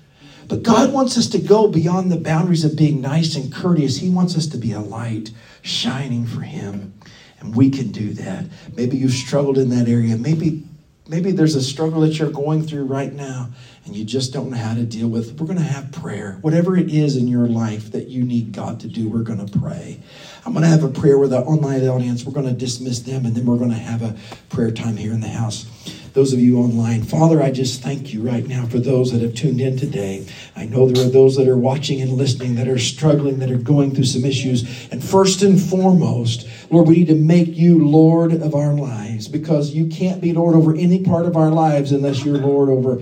[0.48, 3.98] But God wants us to go beyond the boundaries of being nice and courteous.
[3.98, 5.32] He wants us to be a light
[5.62, 6.94] shining for Him.
[7.40, 8.46] And we can do that.
[8.76, 10.16] Maybe you've struggled in that area.
[10.16, 10.64] Maybe,
[11.08, 13.50] maybe there's a struggle that you're going through right now
[13.86, 15.40] and you just don't know how to deal with.
[15.40, 16.38] We're going to have prayer.
[16.42, 19.60] Whatever it is in your life that you need God to do, we're going to
[19.60, 20.00] pray.
[20.46, 22.24] I'm going to have a prayer with the online audience.
[22.24, 24.16] We're going to dismiss them and then we're going to have a
[24.50, 25.66] prayer time here in the house
[26.14, 27.04] those of you online.
[27.04, 30.26] Father, I just thank you right now for those that have tuned in today.
[30.56, 33.58] I know there are those that are watching and listening that are struggling, that are
[33.58, 34.90] going through some issues.
[34.92, 39.72] And first and foremost, Lord, we need to make you Lord of our lives because
[39.72, 43.02] you can't be Lord over any part of our lives unless you're Lord over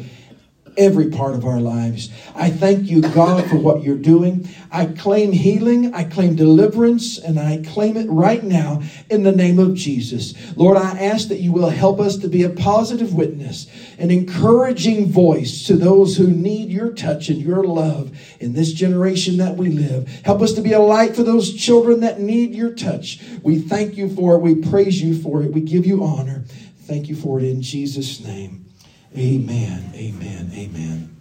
[0.80, 2.10] every part of our lives.
[2.34, 4.48] I thank you, God, for what you're doing.
[4.72, 9.60] I claim healing, I claim deliverance, and I claim it right now in the name
[9.60, 10.56] of Jesus.
[10.56, 13.68] Lord, I ask that you will help us to be a positive witness,
[13.98, 19.38] an encouraging voice to those who need your touch and your love in this generation
[19.38, 20.08] that we live.
[20.24, 23.22] Help us to be a light for those children that need your touch.
[23.44, 24.42] We thank you for it.
[24.42, 25.52] We praise you for it.
[25.52, 26.46] We give you honor.
[26.84, 28.69] Thank you for it in Jesus' name.
[29.18, 29.92] Amen.
[29.96, 30.52] Amen.
[30.54, 31.19] Amen.